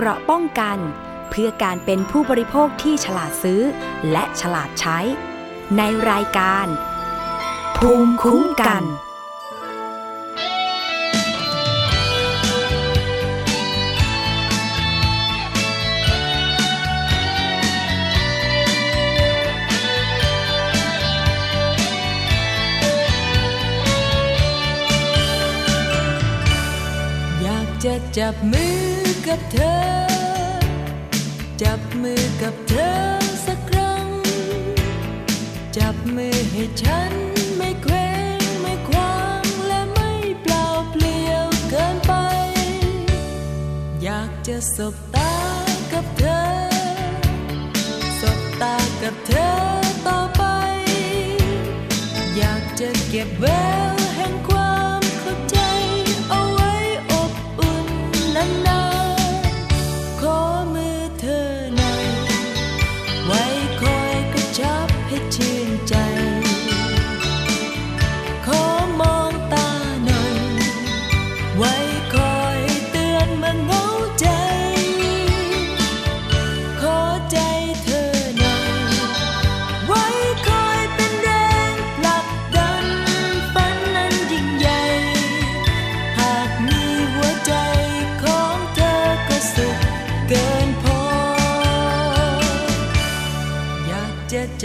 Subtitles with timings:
[0.00, 0.78] เกราะป้องกัน
[1.30, 3.62] เพื่อการเป็นผู้บริโภคที่ฉลาดซื้อ
[4.12, 4.98] และฉลาดใช้
[5.76, 6.66] ในรายการ
[7.76, 8.82] ภูมิคุ้มกัน
[27.42, 28.87] อยากจะจับมือ
[29.28, 29.78] กับเธอ
[31.62, 32.94] จับมือกับเธอ
[33.46, 34.06] สักครั้ง
[35.76, 37.12] จับมือให้ฉัน
[37.56, 40.12] ไม่เคว้งไม่คว้างและไม่
[40.42, 42.12] เปล่าเปลี่ยวเกินไป
[44.02, 45.34] อยากจะสบตา
[45.92, 46.44] กับเธอ
[48.20, 49.52] สบตากับเธอ
[50.06, 50.42] ต่อไป
[52.36, 53.46] อยากจะเก็บแว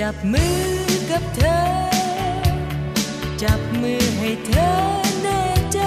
[0.08, 0.64] จับมือ
[1.12, 1.60] กับเธอ
[3.44, 4.72] จับมือให้เธอ
[5.22, 5.80] แน่ใจ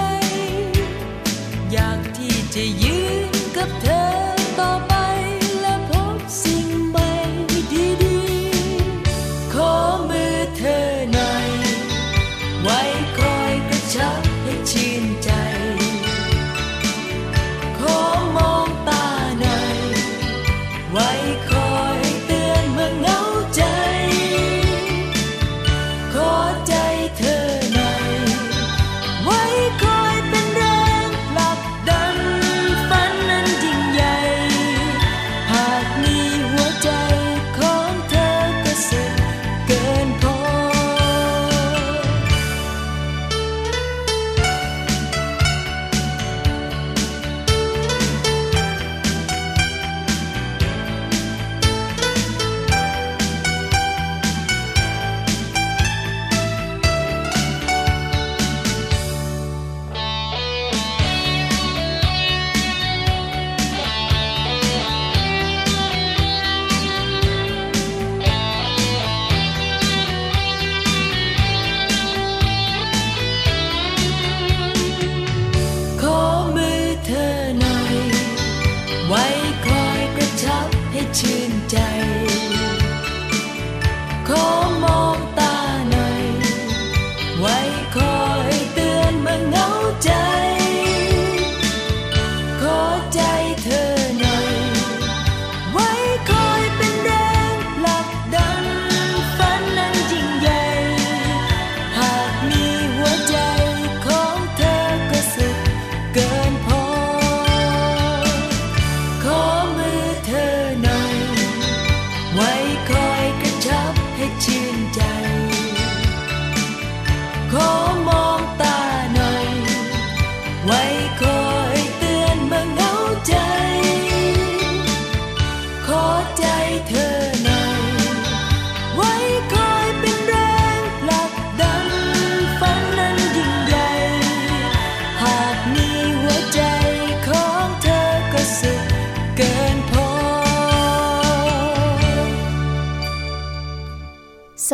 [1.71, 2.86] อยากที่จะยื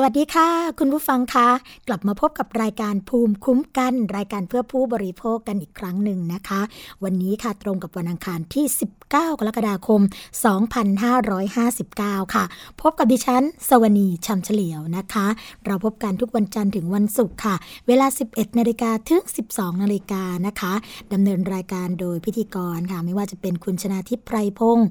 [0.03, 0.49] วัสดีค่ะ
[0.79, 1.49] คุณผู้ฟังคะ
[1.87, 6.61] กลับมาพบกับรายการภูมิคุ้มกัน รายการเพื่อผู้บริโภคกันอีกครั้งหนึ่งนะคะ
[7.03, 10.01] วันนี้ค่ะตรงกับวันอังคารที่ 19 กรกฎาคม
[11.57, 12.43] 2559 ค่ะ
[12.81, 15.27] พบกับดิฉัน สวนีชัมเฉลียวนะคะ
[15.65, 17.55] เราพบกันทุกวันจันทร์ถึงวันศุกร์ค่ะ
[17.87, 19.23] เวลา 11นาฬิกาถึง
[19.53, 20.73] 12นาฬิกานะคะ
[21.13, 24.87] ดำเนินรายการโดยพิธีกรค่ะ ไม่ว่าจะเป็นคุณชนาทิพย์ไพรพงศ์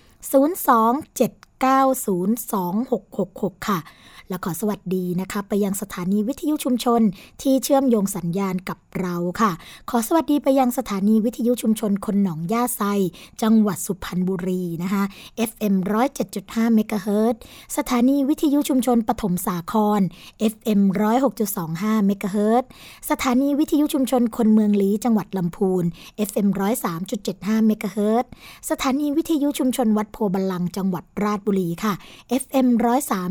[1.64, 3.78] 902-666 ค่ะ
[4.28, 7.00] และขอสวัสดีนะคะ ไปยังสถานีวิทยุชุมชน
[7.42, 9.52] ที่เชื่อมโยงสัญญาณกับเราค่ะ
[9.90, 12.82] ขอสวัสดีไปยังสถานีวิทยุชุมชนคนหนองย่าไซ
[13.42, 15.02] จังหวัดสุพรรณบุรีนะคะ
[15.50, 15.74] FM
[16.24, 17.34] 107.5เมกะเฮิรต
[17.76, 20.00] สถานีวิทยุชุมชนปฐมสาคร
[20.52, 20.80] FM
[21.44, 22.64] 106.25เมกะเฮิรต
[23.10, 25.84] สถานีวิทยุชุมชนคนเมืองลี้จังหวัดลำพูน
[26.28, 26.48] FM
[27.08, 28.24] 103.75เมกะเฮิรต
[28.70, 31.94] สถานีวิทยุชุมชนวัดโพบาลังจังหวัดราชบุรีค่ะ
[32.42, 32.68] FM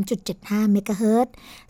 [0.06, 1.28] 103.75เมกะเฮิรต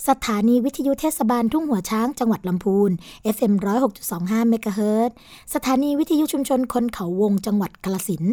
[0.08, 2.92] สถานีวิทยุเทศบาลทุ่งหัวช้างจังหวัดลำพูน
[3.36, 3.54] FM
[4.02, 5.12] 106.25เมกะเฮิรต
[5.54, 8.24] สถานีวิทยุชุมชนคนเขาวงจังหวัดกาฬสิน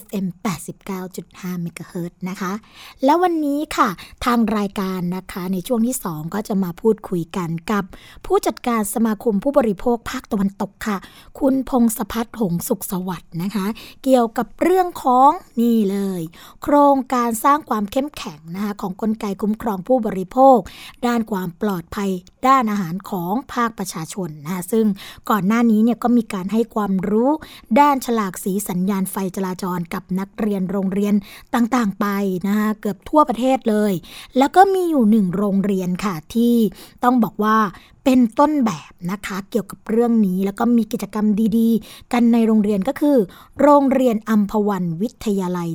[0.00, 0.26] FM
[0.94, 2.52] 89.5เมกะเฮิรตนะคะ
[3.04, 3.88] แล้ววันนี้ค่ะ
[4.24, 7.84] ทางรายการนะคะในช่วงที่ 2 ก็จะมาพูดคุยกันกับ
[8.26, 10.96] ผู้จัดการสมาคมผู้บริโภคภาคตะวันตกค่ะ
[11.40, 13.66] คุณพงศพัฒน์หงสุขสวัสดิ์นะคะ
[14.04, 15.30] เกี่ยวกับเรื่องของ
[15.60, 16.22] นี่เลย
[16.62, 20.58] โครงการสร้างความเข้มแข็งนะคะของกลไกคุ้มครองผู้บริโภค
[21.06, 22.10] ด้านความปลอดภัย
[22.48, 24.86] ด้านอาหารของภาคประชาชนนะคะซึ่ง
[25.30, 27.30] ก่อนหน้านี้เนี่ยก็มีการให้ความรู้
[27.80, 31.14] ด้านฉลากสีสัญญาณไฟจราจรกับนักเรียนโรงเรียน
[31.54, 32.06] ต่างๆไป
[32.46, 33.92] นะคะเกือบทั่วประเทศเลย
[34.38, 36.54] แล้วก็มีอยู่หนึ่งโรงเรียนค่ะที่
[37.04, 37.58] ต้องบอกว่า
[38.04, 41.26] เป็นต้นแบบนะคะเกี่ยวกับเรื่องนี้ แล้วก็มีกิจกรรม
[41.58, 43.16] ดีๆ กันในโรงเรียนก็คือ
[43.60, 45.68] โรงเรียนอัมพวันวิทยาลัย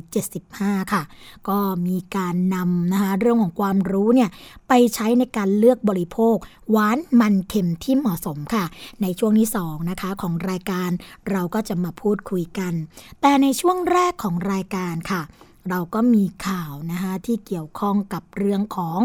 [0.44, 1.02] 75 ค่ะ
[1.48, 4.30] ก็มีการนำนะคะเรื่องของความรู้เนี่ย
[4.68, 6.36] ไปใช้ในการเลือกบริโภค
[6.70, 8.64] หวานมันเค็มที่เหมาะสมค่ะ
[9.02, 10.90] ในช่วงที่2นะคะของรายการ
[11.30, 12.72] เราก็จะมาพูดคุยกัน
[13.20, 15.22] แต่ในช่วงแรกของรายการค่ะ
[15.68, 19.00] เราก็มีข่าวนะคะที่เกี่ยวข้องกับเรื่องของ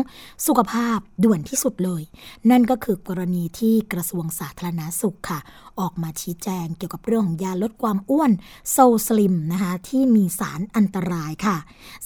[0.46, 2.04] สุขภาพด่วนที่สุดเลย
[2.50, 5.40] นั่นก็คือกรณีที่กระทรวงสาธารณาสุขค่ะ
[5.80, 8.32] ออกมาชี้แจงเกี่ยวกับเรื่องของยาลดความอ้วน
[8.72, 8.78] โซ
[9.08, 11.58] สลิมนะคะที่มีสารอันตรายค่ะ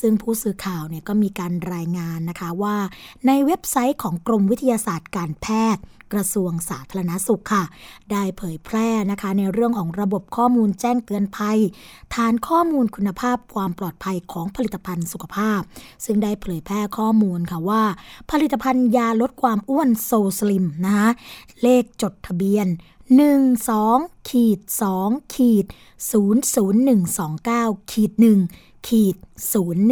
[0.01, 2.77] ซึ่งผู้สื่อข่าวเนี่ยก็มีการรายงานนะคะว่า
[3.27, 5.83] ในเว็บไซต์ของกรมวิทยาศาสตร์การแพทย์
[6.13, 7.63] กระทรวงสาธารณสุขค่ะ
[8.11, 11.59] ได้เผยแพร่นะคะในเรื่องของระบบข้อมูลแจ้งเตือนภัย
[12.13, 15.61] ฐานข้อมูลคุณภาพความปลอดภัยของผลิตภัณฑ์สุขภาพ
[16.05, 17.83] ซึ่งได้เผยแพร่ข้อมูลค่ะว่า
[18.31, 21.09] ผลิตภัณฑ์ยาลดความอ้วนโซสลิมนะคะ
[21.61, 22.67] เลขจดทะเบียน
[23.15, 24.59] 1 2ขีด
[24.97, 25.65] 2ขีด
[26.97, 28.11] 00129ขีด
[28.43, 29.15] 1 ขีด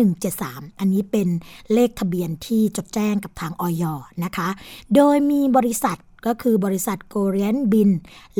[0.01, 1.27] 0173 อันนี้เป็น
[1.73, 3.83] เลขทะเบียนที่จดแจ้งกับทางออย
[4.23, 4.49] นะคะ
[4.95, 7.89] โดยมีบริษัทก็คือบริษัทโกเรียนบิน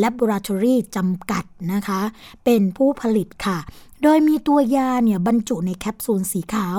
[0.01, 2.01] Laboratory จำกัดนะคะ
[2.43, 3.59] เป็นผู้ผลิตค่ะ
[4.03, 6.77] โดยมีตัวยาเนี่ยบรรจุในแคปซูลสีขาว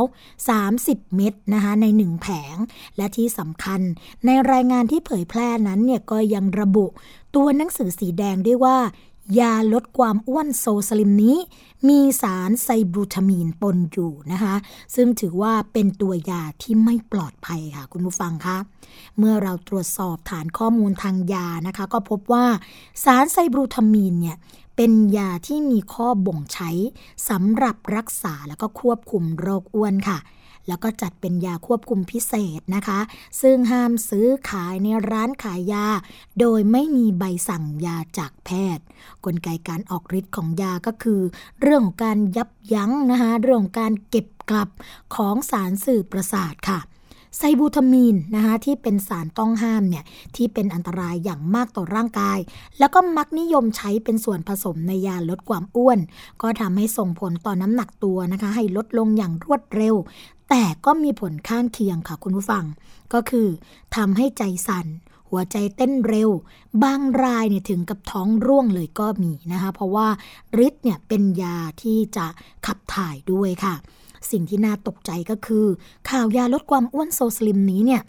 [0.57, 2.57] 30 เม็ดนะคะใน 1 แผง
[2.97, 3.81] และที่สำคัญ
[4.27, 6.87] ในรายงานที่เผยแพร่นั้นเนี่ยก็ยังระบุ
[7.35, 8.77] ตัวหนังสือสีแดงด้วยว่า
[9.41, 11.37] ยาลดความอ้วนโซสลิมนี้
[11.89, 14.55] มีสารไซบูทามีนปนอยู่นะคะ
[14.95, 18.57] ซึ่งถือว่าเป็นตัวยาที่ไม่ปลอดภัยค่ะ คุณผู้ฟังคะ
[19.19, 22.47] เมื่อเราตรวจสอบฐานข้อมูลทางยานะคะ ก็พบว่า
[23.05, 24.37] สารไซบูทามีนเนี่ย
[24.77, 26.71] เป็นยาที่มีข้อบ่งใช้
[27.29, 30.19] สำหรับรักษาแล้วก็ควบคุมโรคอ้วนค่ะ
[30.69, 33.01] แล้วก็จัดเป็นยาควบคุมพิเศษนะคะ
[33.41, 35.87] ซึ่งห้ามซื้อขายในร้านขายยา
[36.41, 38.85] โดยไม่มีใบสั่งยาจากแพทย์
[39.25, 41.21] กลไกการออกฤทธิ์ของยาก็คือ
[41.61, 44.71] เรื่องของการยับยั้งนะคะเรื่องการเก็บกลับ
[45.15, 46.81] ของสารสื่อประสาทค่ะ
[47.39, 50.05] ไซบูทามีนนะคะที่เป็นสารต้องห้ามเนี่ย
[50.37, 52.39] ที่เป็นอันตรายอย่างมากต่อร่างกาย
[52.79, 55.99] แล้วก็มักนิยมใช้เป็นส่วนผสมในยาลดความอ้วน
[56.43, 59.95] ก็ทำให้ส่งผลต่อน้ำหนักตัวนะคะ ให้ลดลงอย่างรวดเร็ว
[60.51, 62.65] แต่ก็มีผลข้างเคียงค่ะคุณผู้ฟัง
[63.13, 63.49] ก็คือ
[63.97, 64.87] ทำให้ใจสั่น
[65.31, 66.31] หัวใจเต้นเร็ว
[66.83, 70.09] บางรายเนี่ยถึงกับท้องร่วงเลยก็มีนะคะ เพราะว่า
[70.67, 72.27] ฤทธิ์เนี่ยเป็นยาที่จะ
[72.67, 73.75] ขับถ่ายด้วยค่ะ
[74.31, 75.67] สิ่งที่น่าตกใจก็คือ
[76.11, 78.03] ข่าวยาลดความอ้วนโซสลิมนี้เนี่ย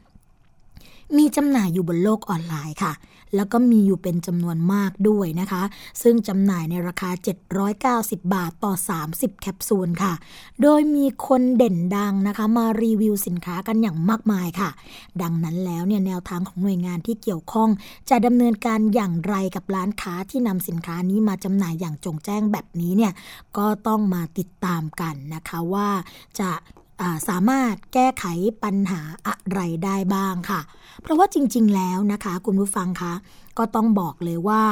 [1.17, 2.93] มีจำหน่ายอยู่บนโลกออนไลน์ค่ะ
[3.35, 5.63] แล้วก็มีอยู่เป็นจำนวนมากด้วยนะคะ
[6.01, 7.09] ซึ่งจำหน่ายในราคา
[7.73, 8.73] 790 บาทต่อ
[9.07, 10.13] 30 แคปซูลค่ะ
[10.61, 14.69] โดยมีคนเด่นดังนะคะ มารีวิวสินค้ากันอย่างมากมายค่ะ
[15.21, 17.69] ดังนั้นแล้วเนี่ยแนวทางของหน่วยงานที่เกี่ยวข้อง
[18.09, 23.13] จะดำเนินการอย่างไรกับร้านค้าที่นำสินค้านี้มาจำหน่ายอย่างจงแจ้งแบบนี้เนี่ย
[23.57, 25.89] ก็ต้องมาติดตามกันนะคะว่า
[26.39, 26.49] จะ
[27.27, 28.25] สามารถแก้ไข
[28.63, 30.61] ปัญหาอะไรได้บ้างค่ะ
[31.01, 33.13] เพราะว่าจริง ๆ แล้วนะคะ คุณผู้ฟังคะ
[33.57, 34.63] ก็ต้องบอกเลยว่า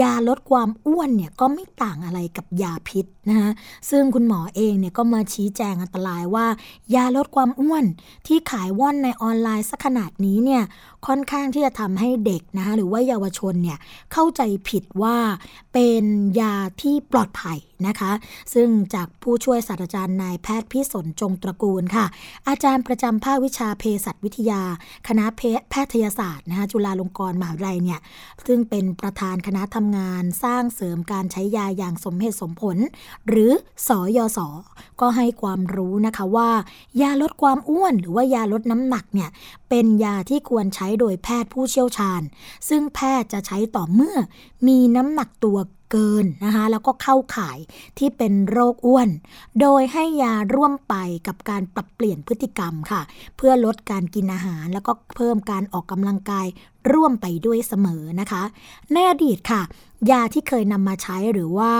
[0.00, 3.50] ยาลดความอ้วนเนี่ยก็ไม่ต่างอะไรกับยาพิษนะคะ
[3.90, 6.46] ซึ่งคุณหมอเองเนี่ยก็มาชี้แจงอันตรายว่า
[6.94, 7.84] ยาลดความอ้วน
[8.26, 10.62] ที่ขายว่อนในออนไลน์สักขนาดนี้เนี่ย
[11.06, 13.78] ค่อนข้างที่จะทำให้เด็กนะคะหรือว่าเยาวชนเนี่ย
[14.12, 15.16] เข้าใจผิดว่า
[15.72, 16.04] เป็น
[16.40, 18.12] ยาที่ปลอดภัยนะคะ
[18.54, 22.06] ซึ่งจากผู้ช่วยศาสตราจารย์นายแพทย์พิสนจงตระกูลค่ะ
[22.48, 24.62] อาจารย์ประจำภาควิชาเภสัชวิทยา
[25.08, 25.24] คณะ
[25.70, 28.00] แพทยศาสตร์นะคะจุฬาลงกรณ์มหาวิทยาลัยเนี่ย
[28.46, 32.76] ซึ่งเป็นประธานคณะทำงานสร้างเสริมการใช้ยาอย่างสมเหตุสมผล
[33.28, 33.50] หรือ
[33.88, 34.38] สอยศ
[35.00, 36.50] ก็ให้ความรู้นะคะว่า
[37.00, 39.30] ยาลดความอ้วนหรือว่ายาลดน้ำหนักเนี่ย
[39.68, 42.22] เป็นยาที่ควรใช้โดยแพทย์ผู้เชี่ยวชาญ
[42.68, 44.16] ซึ่งแพทย์จะใช้ต่อเมื่อ
[44.66, 45.58] มีน้ำหนักตัว
[45.90, 47.58] เกินนะคะแล้วก็เข้าข่าย
[47.98, 49.08] ที่เป็นโรคอ้วน
[49.60, 50.94] โดยให้ยาร่วมไป
[51.26, 53.00] กับการปรับเปลี่ยนพฤติกรรมค่ะ
[53.36, 56.46] เพื่อลดการกินอาหาร แล้วก็เพิ่มการออกกำลังกาย
[56.92, 58.42] ร่วมไปด้วยเสมอนะคะ
[58.92, 59.62] ในอดีตค่ะ
[60.10, 61.72] ยาที่เคยนำมาใช้หรือว่า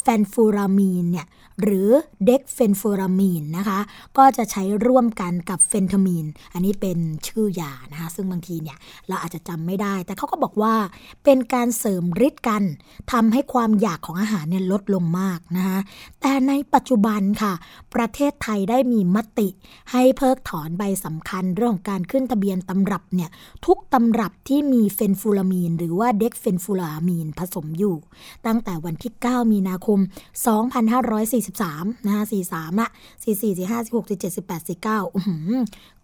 [0.00, 1.26] แฟนฟูรามีนเนี่ย
[1.62, 1.90] หรือ
[2.26, 3.78] เด็กเฟนฟูรามีนนะคะ
[4.18, 10.74] ก็จะใช้ร่วมกันกับเฟนทามีน อันนี้เป็นชื่อยานะคะซึ่งบางทีเนี่ยเราอาจจะจำไม่ได้ แต่เขาก็บอกว่า
[11.24, 12.62] เป็นการเสริมฤทธิ์กัน
[13.12, 15.78] ทำให้ความอยากของอาหารเนี่ยลดลงมากนะคะ
[16.20, 17.52] แต่ในปัจจุบันค่ะ
[17.94, 19.48] ประเทศไทยได้มีมติ
[19.92, 23.30] ให้เพิกถอนใบสำคัญเรื่องการขึ้นทะเบียนตำรับเนี่ย
[23.66, 27.96] ทุกตำรับที่มีเฟนฟูรามีน หรือว่าเด็กเฟนฟูรามีนผสมอยู่
[28.46, 29.98] ตั้งแต่วันที่ 9 มีนาคม
[31.22, 32.88] 2543 นะคะ43 ละ
[33.24, 35.22] 44 45 46 47 18 49อื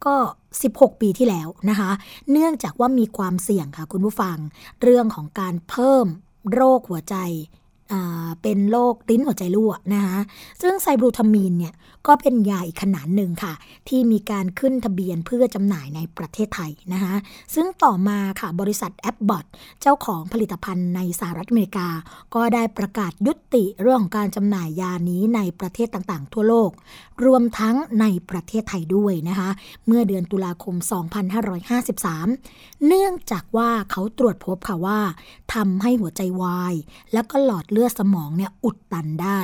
[0.07, 0.17] ก็
[0.63, 1.91] 16 ปีที่แล้วนะคะ
[2.31, 4.37] เนื่องจากว่ามีความเสี่ยงค่ะคุณผู้ฟัง
[4.83, 6.07] เรื่องของการเพิ่ม
[6.53, 7.17] โรคหัวใจ
[8.43, 10.19] เป็นโรคลิ้นหัวใจรั่วนะคะ
[10.63, 11.75] ซึ่งไซบรูทามีนเนี่ย
[12.07, 13.53] ก็เป็นยาอีกขนาดหนึ่งค่ะ
[13.89, 17.15] ที่มีการขึ้นทะเบียนเพื่อจำหน่ายในประเทศไทยนะคะ
[17.55, 19.45] ซึ่งต่อมาค่ะบริษัทแอปบอท
[19.81, 21.89] เจ้าของผลิตภัณฑ์ในสหรัฐอเมริกา
[22.35, 26.71] ก็ได้ประกาศยุติเรื่องของการจำหน่ายยานี้ในประเทศต่างๆ ทั่วโลก
[27.25, 29.51] รวมทั้งในประเทศไทยด้วยนะคะ
[29.87, 30.75] เมื่อเดือนตุลาคม
[31.61, 35.01] 2553 เนื่องจากว่าเขาตรวจพบค่ะว่า
[35.55, 36.75] ทำให้หัวใจวาย
[37.13, 39.41] แล้วก็หลอดเลือดสมองเนี่ยอุดตันได้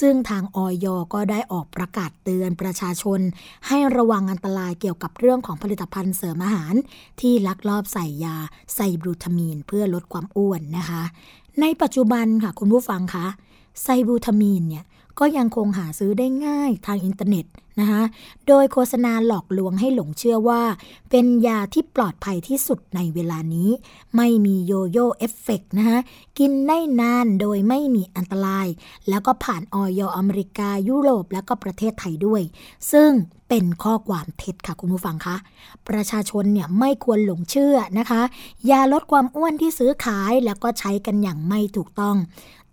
[0.00, 3.20] ซึ่งทางออยก็ได้ออกประกาศเตือนประชาชน
[3.66, 6.74] ให้ระวังอันตรายเกี่ยวกับเรื่องของผลิตภัณฑ์เสริมอาหาร
[7.20, 8.36] ที่ลักลอบใส่ยา
[8.74, 11.02] ไซบูทรามีน เพื่อลดความอ้วนนะคะ
[11.60, 13.26] ในปัจจุบันค่ะคุณผู้ฟังคะ
[13.82, 14.84] ไซบูทรามีนเนี่ย
[15.18, 17.46] ก็ยังคงหาซื้อได้ง่ายทางอินเทอร์เน็ต
[17.80, 18.02] นะคะ
[18.48, 20.62] โดยโฆษณาหลอกลวงให้หลงเชื่อว่า
[21.10, 23.70] เป็นยาที่ปลอดภัยที่สุดในเวลานี้
[24.16, 25.98] ไม่มี yo-yo effect นะคะ
[26.38, 28.66] กินได้นานโดยไม่มีอันตราย
[29.08, 32.42] แล้วก็ผ่านอย.อเมริกายุโรปแล้วก็ประเทศไทยด้วย
[32.92, 33.10] ซึ่ง
[33.48, 35.36] เป็นข้อความเท็จค่ะคุณผู้ฟังคะ
[35.88, 38.22] ประชาชนเนี่ยไม่ควรหลงเชื่อนะคะ
[38.70, 42.16] ยาลดความอ้วนที่ซื้อขายแล้วก็ใช้กันอย่างไม่ถูกต้อง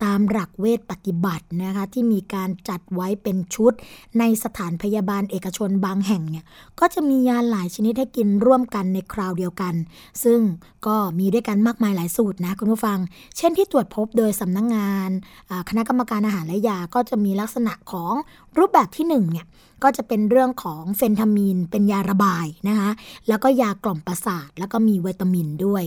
[0.04, 3.74] ตามหลักเวทปฏิบัตินะคะที่มีการจัดไว้เป็นชุด
[4.20, 6.46] ในสถานพยาบาลเอกชนบางแห่งเนี่ย
[6.80, 9.74] ก็จะมียาหลายชนิดให้กินร่วมกันในคราวเดียวกัน
[10.24, 10.40] ซึ่ง
[10.88, 13.00] ก็มีด้วยกันมากมายหลายสูตรนะคุณผู้ฟัง
[13.38, 15.10] เช่นที่ตรวจพบโดยสำนักงงาน
[15.70, 18.14] คณะกรรมการอาหารและยาก็จะมีลักษณะของ
[18.58, 19.46] รูปแบบที่1เนี่ย
[19.84, 22.90] ก็จะเป็นเรื่องของเฟนทามีน เป็นยาระบายนะคะ
[23.28, 25.84] แล้วก็ยากล่อมประสาท แล้วก็มีวิตามินด้วย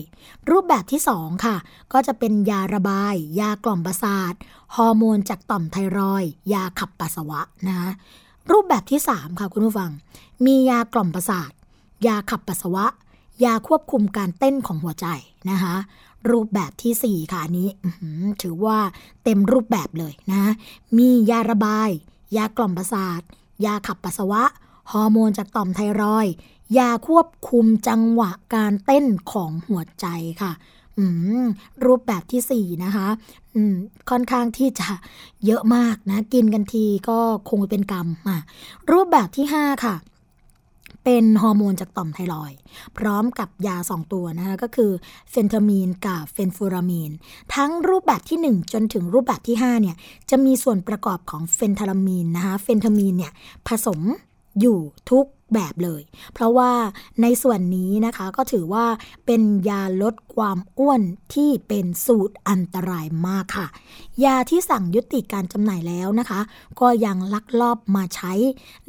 [0.51, 1.57] รูปแบบที่ 2 ค่ะ
[1.93, 4.35] ก็จะเป็นยาระบาย ยากล่อมประสาท
[4.77, 7.89] ฮอร์โมนจากต่อมไทรอยยาขับปัสสาวะนะคะ
[8.51, 9.91] รูปแบบที่ 3 ค่ะคุณผู้ฟัง
[10.45, 11.51] มียากล่อมประสาท
[12.07, 12.87] ยาขับปัสสาวะ
[13.45, 15.07] ยาควบคุมการเต้นของหัวใจ
[15.51, 15.75] นะคะ
[16.31, 17.69] รูปแบบที่ 4 ค่ะนี้
[18.43, 18.79] ถือว่า
[19.25, 20.53] เต็มรูปแบบเลยนะ
[20.99, 21.91] มียาระบาย
[22.37, 23.23] ยากล่อมประสาท
[23.65, 24.43] ยาขับปัสสาวะ
[24.93, 26.27] ฮอร์โมนจากต่อมไทรอย
[26.79, 30.07] ยาควบคุมจังหวะการเต้นของหัวใจ
[30.43, 30.53] ค่ะ
[31.85, 33.07] รูปแบบที่ 4 นะคะ
[34.11, 34.89] ค่อนข้างที่จะ
[35.45, 37.19] เยอะมากนะ กินกันทีก็
[37.51, 38.07] คงเป็นกรรม
[38.91, 39.95] รูปแบบที่ 5 ค่ะ
[41.09, 42.53] เป็นฮอร์โมนจากต่อมไทรอย
[42.99, 44.91] พร้อมกับยา 2 ตัวนะคะก็คือ
[45.31, 47.11] เฟนทามีนกับเฟนฟูรามีน
[47.55, 49.97] ทั้งรูปแบบที่ 1 จนถึงรูปแบบที่5เนี่ย
[50.31, 53.33] จะมีส่วนประกอบของเฟนทารามีนนะคะเฟนทามีนเนี่ย
[53.69, 54.01] ผสม
[54.61, 54.79] อยู่
[55.11, 56.03] ทุก แบบเลย
[56.35, 56.73] เพราะว่า
[57.23, 58.87] ในส่วนนี้นะคะก็ถือว่า
[59.27, 61.03] เป็นยาลดความอ้วน
[61.35, 63.67] ที่เป็นสูตรอันตรายมากค่ะ
[64.25, 66.41] ยาที่สั่งยุติการจำหน่ายแล้วนะคะ
[66.81, 68.33] ก็ยังลักลอบมาใช้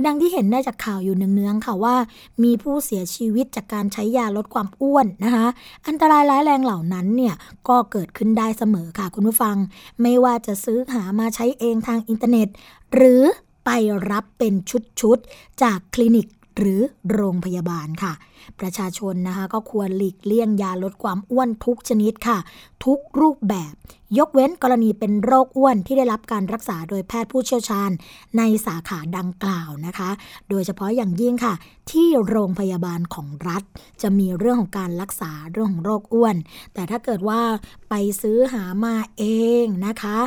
[0.05, 1.95] ดังที่เห็นได้จากข่าวอยู่เนืองๆค่ะว่า
[2.43, 5.47] มีผู้เสียชีวิตจากการใช้ยาลดความอ้วนนะคะ
[5.87, 7.35] อันตรายร้ายแรงเหล่านั้นเนี่ย
[7.67, 9.55] ก็เกิดขึ้นได้เสมอค่ะคุณผู้ฟัง
[10.01, 12.47] ไม่ว่าจะซื้อหามาใช้เองทางอินเทอร์เน็ต
[12.95, 13.21] หรือ
[13.65, 13.69] ไป
[14.11, 14.53] รับเป็น
[15.01, 16.81] ชุดๆจากคลินิก หรือ
[17.13, 18.13] โรงพยาบาลค่ะ
[18.59, 22.37] ประชาชนนะคะก็ควรหลีกเลี่ยงยาลดความอ้วนทุกชนิดค่ะ
[22.85, 23.73] ทุกรูปแบบ
[24.17, 27.91] ยกเว้นกรณีเป็นโรคอ้วนที่ได้รับการรักษาโดยแพทย์ผู้เชี่ยวชาญ
[28.37, 30.09] ในสาขาดังกล่าวนะคะ
[30.49, 31.53] โดยเฉพาะอย่างยิ่งค่ะ
[31.91, 33.63] ที่โรงพยาบาลของรัฐ
[34.01, 36.35] จะมีเรื่องของการรักษาเรื่องของโรคอ้วน
[36.73, 37.41] แต่ถ้าเกิดว่า
[37.89, 39.23] ไปซื้อหามาเอ
[39.63, 40.17] งนะคะ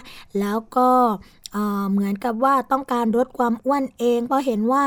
[0.40, 0.90] แล้วก็
[1.90, 4.84] เหมือนกับว่าต้องการลดความอ้วนเอง เพราะเห็นว่า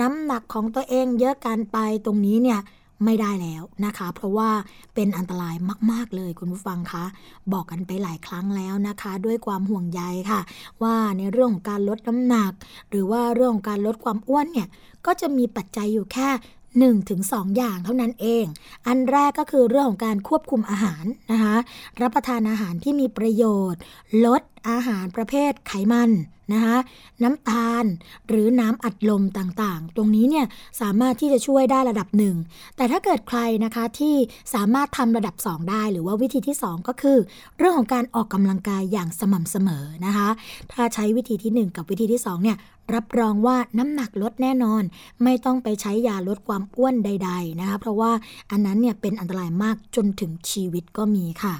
[0.00, 2.60] น้ำหนักของตัวเองเยอะกันไปตรงนี้เนี่ย
[3.04, 4.50] ไม่ได้แล้วนะคะ เพราะว่า
[4.94, 5.56] เป็นอันตราย
[5.90, 7.04] มาก ๆ เลยคุณผู้ฟังคะ
[7.52, 10.40] บอกกันไปหลายครั้งแล้วนะคะ ด้วยความห่วงใยค่ะ
[10.82, 12.52] ว่าในเรื่องของการลดน้ำหนัก
[12.90, 14.68] หรือว่าเรื่องของการลดความอ้วนเนี่ย
[15.06, 16.28] ก็จะมีปัจจัยอยู่แค่
[16.74, 17.20] 1-2ถึง
[17.56, 18.44] อย่างเท่านั้นเอง
[18.86, 21.56] อันแรกก็คือเรื่องของการควบคุมอาหารนะคะ
[22.00, 23.80] รับประทานอาหารที่มีประโยชน์
[24.26, 26.10] ลดอาหารประเภทไขมัน
[26.52, 26.76] นะคะ
[27.22, 27.84] น้ำตาล
[28.28, 30.46] หรือน้ำอัดลมต่างๆ ตรงนี้เนี่ย
[30.80, 32.36] สามารถที่จะช่วยได้ระดับหนึ่ง
[32.76, 34.14] แต่ถ้าเกิดใครนะคะที่
[34.54, 37.18] สามารถทำระดับ 2 ได้ หรือว่าวิธีที่ 2 ก็คือ
[37.58, 40.28] เรื่องของการออกกำลังกายอย่างสม่ำเสมอนะคะ
[40.72, 42.56] ถ้าใช้วิธีที่ 1 กับวิธีที่2เนี่ย
[42.94, 44.82] รับรองว่าน้ำหนักลดแน่นอน
[45.22, 48.12] ไม่ต้องไปใช้ยาลดความอ้วนใด ๆนะคะ เพราะว่า
[48.50, 51.54] อันนั้นเนี่ยเป็นอันตรายมากจนถึงชีวิตก็มีค่ะ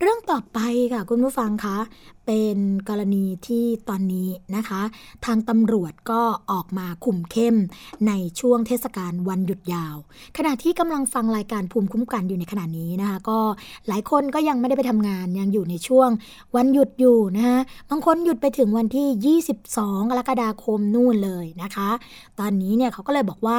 [0.00, 0.58] เรื่องต่อไป
[0.92, 1.76] ค่ะคุณผู้ฟังคะ
[2.26, 4.82] เป็นกรณีที่ตอนนี้นะคะ
[5.24, 7.56] ทางตำรวจก็ออกมาคุมเข้ม
[8.06, 9.96] ในช่วงเทศกาลวันหยุดยาว
[10.36, 13.38] ขณะที่กำลังฟังรายการภูมิคุ้มกันอยู่ในขณะนี้นะคะ ก็
[13.88, 16.08] หลายคนก็ยังไม่ได้ไปทำงานยังอยู่ในช่วง
[16.56, 17.58] วันหยุดอยู่นะคะ
[17.90, 21.88] บางคนหยุดไปถึงวันที่ 22 กรกฎาคมนู่นเลยนะคะ
[22.38, 23.58] ตอนนี้เนี่ยเขาก็เลยบอกว่า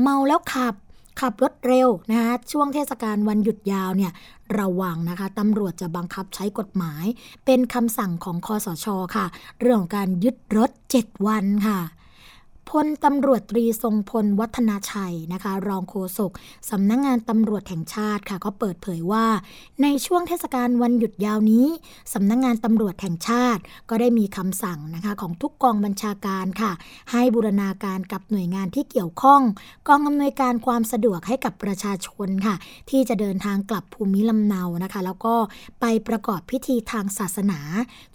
[0.00, 0.74] เมาแล้วขับ
[1.20, 4.12] ขับรถเร็วนะคะช่วงเทศกาลวันหยุดยาวเนี่ย
[4.58, 7.04] ระวังนะคะตำรวจจะบังคับใช้กฎหมาย
[7.44, 9.26] เป็นคำสั่งของคอสชค่ะ
[9.60, 11.78] เรื่องของการยึดรถ 7 วันค่ะ
[12.70, 16.32] พลตำรวจตรีทรงพลวัฒนาชัยนะคะ รองโฆษก
[16.70, 19.26] สำนักงงานตำรวจแห่งชาติค่ะ ก็เปิดเผยว่า
[19.82, 21.66] ในช่วงเทศกาลวันหยุดยาวนี้
[22.14, 26.72] สำนักงงานตำรวจแห่งชาติ ก็ได้มีคำสั่งนะคะของทุกกองบัญชาการค่ะ
[27.12, 29.42] ให้บูรณาการกับหน่วยงานที่เกี่ยวข้อง
[29.88, 32.54] กองอำนวยการความสะดวกให้กับประชาชนค่ะ
[32.90, 35.34] ที่จะเดินทางกลับภูมิลำเนานะคะ แล้วก็
[35.80, 37.60] ไปประกอบพิธีทางศาสนา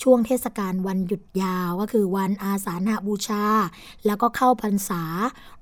[0.03, 3.45] ช่วงเทศกาลวันหยุดยาวก็คือวันอาสาฬหบูชา
[4.07, 5.03] แล้วก็เข้า้าพรรษา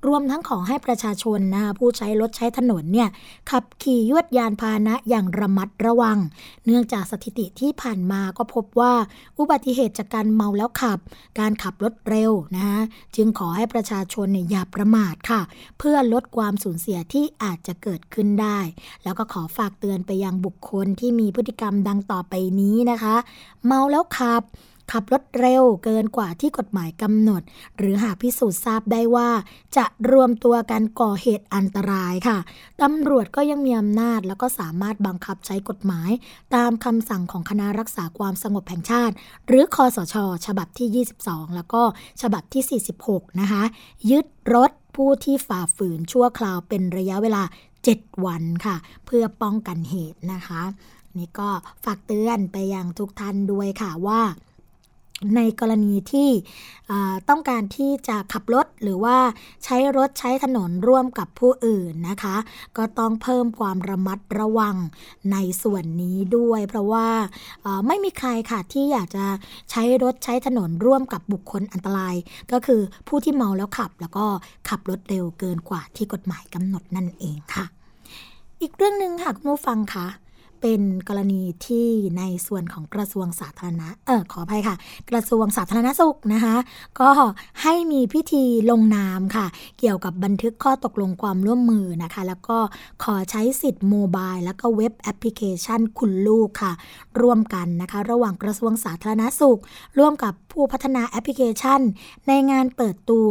[0.08, 3.10] รวมทั้งขอให้ประชาชนนะคะผู้ใช้รถใช้ถนนเนี่ย
[3.52, 6.18] ขับขี่ยวดยานพาหนะอย่างระมัดระวัง
[6.66, 8.94] เนื่องจากสถิติที่ผ่านมาก็พบว่า
[9.38, 11.00] อุบัติเหตุจากการเมาแล้วขับ
[11.40, 12.80] การขับรถเร็วนะคะ
[13.16, 15.42] จึงขอให้ประชาชนเนี่ยอย่าประมาทค่ะ
[15.78, 18.60] เพื่อลดความสูญเสียที่อาจจะเกิดขึ้นได้
[19.04, 23.16] แล้วก็ขอฝากเตือนไปยังบุคคลที่มีพฤติกรรมดังต่อไปนี้นะคะ
[23.66, 24.44] เมาแล้วขับ
[24.92, 27.42] ขับรถเร็วเกินกว่าที่กฎหมายกำหนด
[27.78, 29.30] หรือหากพิสูจน์ทราบได้ว่า
[29.78, 32.38] จะรวมตัวกันก่อเหตุอันตรายค่ะ
[32.82, 36.12] ตำรวจก็ยังมีอำนาจ แล้วก็สามารถบังคับใช้กฎหมาย
[36.56, 39.14] ตามคำสั่งของคณะรักษาความสงบแห่งชาติ
[39.48, 40.16] หรือคอสช
[40.46, 41.82] ฉบับที่ 22 แล้วก็
[42.22, 43.64] ฉบับที่ 46 นะคะ
[44.12, 47.44] ยึดรถผู้ที่ฝ่าฝืนชั่วคราวเป็นระยะเวลา
[47.84, 50.62] 7 วันค่ะ เพื่อป้องกันเหตุนะคะ
[51.18, 51.50] นี่ก็
[51.86, 54.22] ฝากเตือนไปยังทุกท่านด้วยค่ะว่า
[55.36, 56.30] ในกรณีที่
[57.30, 59.18] ต้องการที่จะขับรถหรือว่า
[59.64, 62.36] ใช้รถใช้ถนนร่วมกับผู้อื่นนะคะ
[62.78, 64.76] ก็ต้องเพิ่มความระมัดระวัง
[65.32, 67.08] ในส่วนนี้ด้วย เพราะว่า
[67.88, 69.26] ไม่มีใครค่ะที่อยากจะ
[69.72, 72.16] ใช้รถใช้ถนนร่วมกับบุคคลอันตราย
[72.52, 74.26] ก็คือผู้ที่เมาแล้วขับ แล้วก็
[74.70, 77.66] ขับรถเร็วเกินกว่าที่กฎหมายกำหนดนั่นเองค่ะ
[78.62, 80.08] อีกเรื่องหนึ่งค่ะคุณผู้ฟังคะ
[80.62, 84.76] เป็นกรณีที่ในส่วนของกระทรวงสาธารณะเออขออภัยค่ะ
[85.10, 86.56] กระทรวงสาธารณสุขนะคะ
[87.00, 87.10] ก็
[87.62, 89.46] ให้มีพิธีลงนามค่ะ
[89.80, 92.58] เกี่ยวกับบันทึกข้อตกลงความร่วมมือนะคะ แล้วก็
[93.04, 96.74] ขอใช้สิทธิ์โมบายแล้วก็เว็บแอปพลิเคชันคุณลูกค่ะ
[97.22, 99.60] ร่วมกันนะคะ ระหว่างกระทรวงสาธารณสุข
[100.00, 101.82] ร่วมกับผู้พัฒนาแอปพลิเคชัน
[102.28, 103.30] ในงานเปิดตัว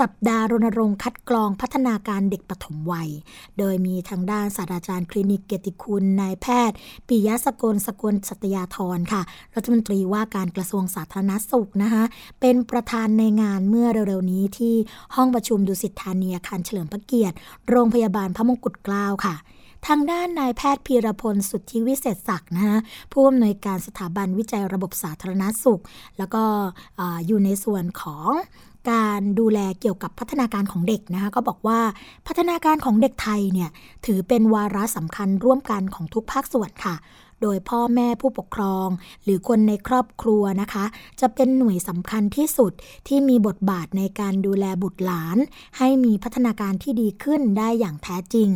[0.00, 3.10] สัปดาห์รณรงค์คัดกรองพัฒนาการเด็กปฐมวัย
[3.58, 9.22] โดยมีทางด้านศาสตราจารย์คลินิกเกติคุณนายแพทย์ทย์ปิยะสกลสกลสัตยาธรค่ะ
[9.54, 12.04] รัฐมนตรีว่าการกระทรวงสาธารณสุขนะคะ
[12.40, 14.74] เป็นประธานในงานเมื่อเร็วๆนี้ที่
[15.14, 17.36] ห้องประชุมดุสิตธานีอาคารเฉลิมพระเกียรติ
[17.68, 19.36] โรงพยาบาลพระมงกุฎเกล้าค่ะ
[19.88, 22.78] ทางด้านนายแพทย์พีรพลสุทธิวิเศษศักดิ์นะคะ
[23.12, 25.82] ผู้อำนวยการสถาบันวิจัยระบบสาธารณสุข
[26.18, 26.42] แล้วก็
[27.26, 28.30] อยู่ในส่วนของ
[28.90, 31.80] การดูแลเกี่ยวกับพัฒนาการของเด็กนะคะก็บอกว่า
[32.26, 33.70] พัฒนาการของเด็กไทยเนี่ย
[34.06, 36.94] ถือเป็นวาระสำคัญร่วมกันของทุกภาคส่วนค่ะ
[37.42, 38.88] โดยพ่อแม่ผู้ปกครอง
[39.24, 40.84] หรือคนในครอบครัวนะคะ
[41.20, 42.72] จะเป็นหน่วยสำคัญที่สุด
[43.08, 45.38] ที่มีบทบาทในการดูแลบุตรหลาน
[45.78, 48.48] ให้มีพัฒนาการที่ดีขึ้นได้อย่างแท้จริง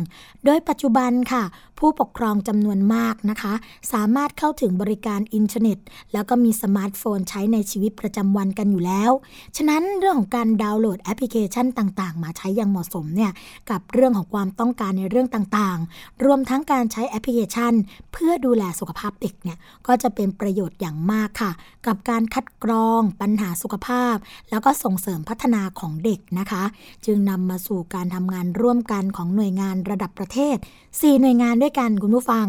[0.45, 1.43] โดยปัจจุบันค่ะ
[1.79, 3.53] ผู้ปกครองจำนวนมากนะคะ
[3.93, 5.77] สามารถเข้าถึงบริการอินเทอร์เน็ต
[6.13, 9.11] แล้วก็มีสมาร์ทโฟนใช้ในชีวิตประจำวันกันอยู่แล้ว
[9.57, 13.31] ฉะนั้นเรื่องของการดาวน์โหลดแอปพลิเคชันต่าง ๆ มาใช้อย่างเหมาะสมเนี่ย
[13.69, 17.73] กับเรื่องของความต้องการในเรื่องต่างๆ รวมทั้งการใช้แอปพลิเคชัน
[18.13, 21.51] เพื่อดูแลสุขภาพเด็กเนี่ยก็จะเป็นประโยชน์อย่างมากค่ะ
[21.87, 24.15] กับการคัดกรองปัญหาสุขภาพ
[24.49, 26.63] แล้วก็ส่งเสริมพัฒนาของเด็กนะคะ
[27.05, 32.45] จึงนำมาสู่การทำงานร่วมกันของหน่วยงานระดับประเทศ 4 หน่วยงานด้วยกันคุณผู้ฟัง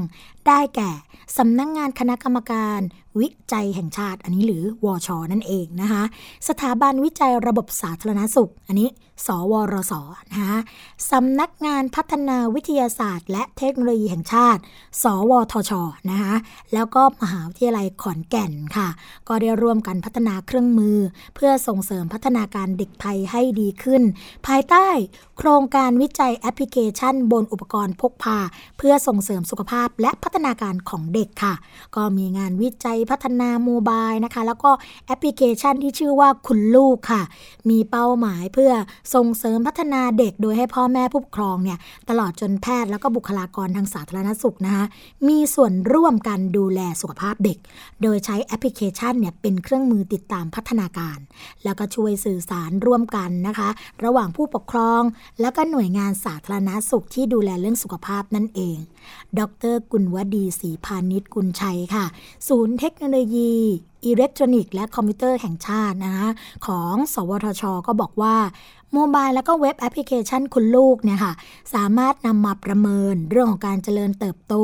[0.48, 0.90] ได้แก่
[1.38, 2.80] สำนักงงานคณะกรรมการ
[3.20, 6.02] วิจัยแห่งชาติ อันนี้หรือวอชนั่นเองนะคะ
[6.48, 8.88] สถาบันวิจัยระบบสาธารณสุข อันนี้
[9.26, 9.94] สวรส
[10.32, 10.58] นะคะ
[11.10, 14.60] สำนักงานพัฒนาวิทยาศาสตร์ และเทคโนโลยีแห่งชาติ
[15.02, 15.72] สวทช
[16.10, 16.34] นะคะ
[16.74, 18.88] แล้วก็มหาวิทยาลัยขอนแก่นค่ะ
[19.28, 20.98] ก็ได้ร่วมกันพัฒนาเครื่องมือ
[21.34, 24.02] เพื่อส่งเสริมพัฒนาการเด็กไทยให้ดีขึ้น
[24.46, 24.86] ภายใต้
[25.38, 28.38] โครงการวิจัยแอปพลิเคชัน บนอุปกรณ์พกพา
[28.78, 31.54] เพื่อส่งเสริมสุขภาพและพัฒนาการของเด็กค่ะ
[31.96, 34.70] ก็มีงานวิจัยพัฒนาโมบายนะคะ แล้วก็
[35.06, 37.22] แอปพลิเคชันที่ชื่อว่าคุณลูกค่ะ
[37.70, 38.72] มีเป้าหมายเพื่อ
[39.14, 44.84] ส่งเสริมพัฒนาเด็กโดยให้พ่อแม่ผู้ปกครองเนี่ยตลอดจนแพทย์แล้วก็บุคลากรทางสาธารณสุขนะคะ
[45.28, 47.58] มีส่วนร่วมกันดูแลสุขภาพเด็ก
[48.02, 51.18] โดยใช้แอปพลิเคชันเนี่ยเป็นเครื่องมือติดตามพัฒนาการ
[51.64, 53.68] แล้วก็ช่วยสื่อสารร่วมกันนะคะ
[54.04, 55.02] ระหว่างผู้ปกครอง
[55.40, 58.78] แล้วก็หน่วยงานสาธารณสุขที่ดูแลเรื่องสุขภาพนั่นเอง
[59.38, 59.40] ด
[59.72, 62.04] ร กุลวดีศรีพาณิชกุลชัยค่ะ
[62.48, 63.54] ศูนย์เทคโนโลยี
[64.04, 66.28] อิเล็กทรอนิกส์และคอมพิวเตอร์แห่งชาตินะคะ
[66.66, 68.36] ของ สวทช ก็บอกว่า
[68.94, 71.32] mobile แล้วก็เว็บแอปพลิเคชันคุณลูกเนี่ยค่ะ
[71.74, 74.54] สามารถนำมาประเมินเรื่องของการเจริญเติบโต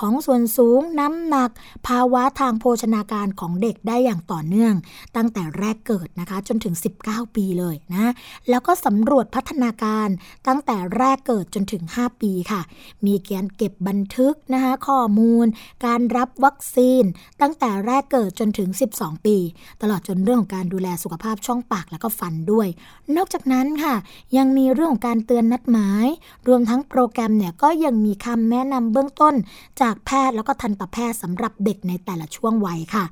[0.00, 1.50] ของส่วนสูงน้ำหนัก
[1.86, 4.74] ภาวะทางโภชนาการของเด็กได้อย่างต่อเนื่อง
[5.16, 8.12] ตั้งแต่แรกเกิดนะคะ จนถึง 19 ปีเลยนะ
[8.48, 10.08] แล้วก็สำรวจพัฒนาการ
[10.48, 12.60] ตั้งแต่แรกเกิดจนถึง 5 ปีค่ะ
[13.06, 15.46] มีการเก็บบันทึกนะคะข้อมูล
[15.86, 17.02] การรับวัคซีน
[17.40, 19.36] ตั้งแต่แรกเกิดจนถึง12 ปี
[19.82, 22.68] ตลอดจนเรื่องของการดูแลสุขภาพช่องปากแล้วก็ฟันด้วย
[23.16, 23.94] นอกจากนั้นั้นค่ะ
[24.36, 26.06] ยังมีเรื่องของการเตือนนัดหมาย
[26.48, 29.34] รวมทั้งโปรแกรมเนี่ยก็ยังมีคำแนะนำเบื้องต้น
[29.80, 33.04] จากแพทย์แล้วก็ทันตแพทย์สำหรับเด็กในแต่ละช่วงวัยค่ะ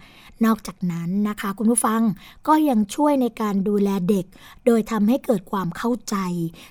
[0.45, 2.01] นอกจากนั้นนะคะคุณผู้ฟัง
[2.49, 4.27] ก็ยังช่วยในการดูแลเด็ก
[4.67, 6.17] โดยทำให้เกิดความเข้าใจ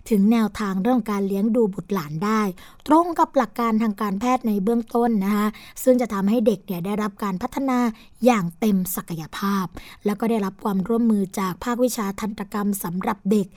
[0.09, 2.41] ถึงแนวทางเรื่องการเลี้ยงดูบุตรหลานได้
[2.87, 5.47] ตรงกับหลักการทางการแพทย์ในเบื้องต้นนะคะ
[5.83, 7.79] ซึ่งจะทำให้เด็กเนี่ยได้รับการพัฒนา
[8.25, 9.65] อย่างเต็มศักยภาพ
[10.05, 13.47] แล้วก็ได้รับความร่วมมือจากภาควิชาทันตกรรมสำหรับเด็ก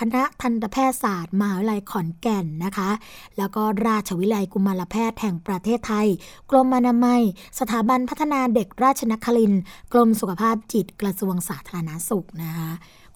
[0.00, 2.90] คณะทันตแพทยศาสตร์มหาวิทยาลัยขอนแก่นนะคะ
[3.38, 6.06] แล้วก็ราชวิทยาลัยกุมารแพทย์แห่งประเทศไทย
[6.50, 7.22] กรมอนามัย
[7.60, 9.52] สถาบันพัฒนาเด็กราชนครินทร์
[9.92, 12.70] กรมสุขภาพจิตกระทรวงสาธารณสุขนะคะ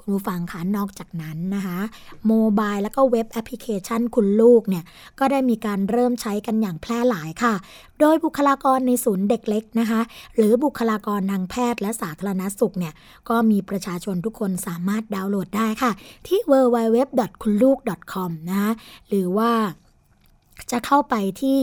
[0.09, 1.79] ผู้ฟังคะนอกจากนั้นนะคะ
[2.27, 4.85] mobile แล้วก็เว็บแอปพลิเคชันคุณลูกเนี่ย
[5.19, 7.55] ก็ได้มีการเริ่มใช้กันอย่างแพร่หลายค่ะ
[8.01, 10.01] โดยบุคลากรในศูนย์เด็กเล็กนะคะ
[10.35, 12.95] หรือบุคลากรทางแพทย์และสาธารณสุขเนี่ย
[13.29, 15.93] ก็มีประชาชนทุกคนสามารถดาวน์โหลดได้ค่ะ
[16.27, 18.71] ที่ www.kunluk.com นะคะ
[19.09, 19.53] หรือว่า
[20.71, 21.59] จะเข้าไปที่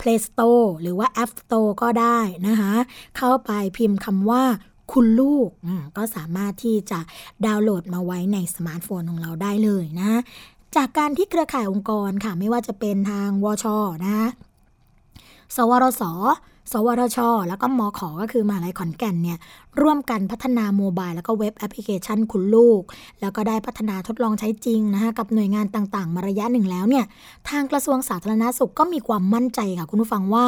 [0.00, 2.72] Play Store หรือว่า App Store ก็ได้นะคะ
[3.16, 4.42] เข้าไปพิมพ์คำว่า
[4.92, 5.48] คุณลูก
[5.96, 7.00] ก็สามารถที่จะ
[7.46, 10.20] ดาวน์โหลดมาไว้ในสมาร์ทโฟนของเราได้เลยนะ
[10.76, 13.66] จากการที่เครือข่ายองค์กรค่ะ ไม่ว่าจะเป็นทางวช
[14.06, 14.28] นะ
[15.56, 16.02] สวรส
[16.72, 19.38] สวทชแล้วก็มอขอก็คือมหาลัยขอนแก่นเนี่ย
[19.80, 22.82] ร่วมกันพัฒนา mobile แล้วก็เว็บแอปพลิเคชันคุณลูก
[23.20, 27.04] แล้วก็ได้พัฒนาทดลองใช้จริงนะคะกับหน่วยงานต่างๆ มาระยะหนึ่งแล้วเนี่ย
[27.48, 30.46] ทางกระทรวงสาธารณสุขก็มีความมั่นใจค่ะคุณผู้ฟังว่า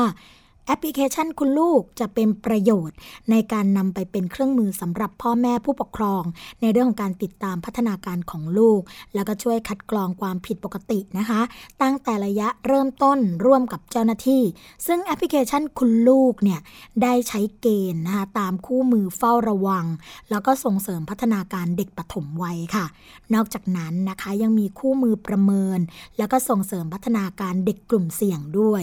[0.66, 2.96] แอปพลิเคชันคุณลูกจะเป็นประโยชน์
[3.30, 6.22] ในการนำไปเป็นเครื่องมือสำหรับพ่อแม่ผู้ปกครอง
[6.60, 8.80] ในเรื่องของการติดตามพัฒนาการของลูก
[9.14, 11.40] แล้วก็ช่วยคัดกรองความผิดปกตินะคะ
[11.82, 14.42] ตั้งแต่ระยะเริ่มต้นร่วมกับเจ้าหน้าที่
[14.86, 16.60] ซึ่งแอปพลิเคชันคุณลูกเนี่ย
[17.02, 19.86] ได้ใช้เกณฑ์นะคะตามคู่มือเฝ้าระวัง
[20.30, 22.86] แล้วก็ส่งเสริมพัฒนาการเด็กปฐมวัยค่ะ
[23.34, 25.78] นอกจากนั้นนะคะยังมีคู่มือประเมิน
[26.18, 28.82] แล้วก็ส่งเสริมพัฒนาการเด็กกลุ่มเสี่ยงด้วย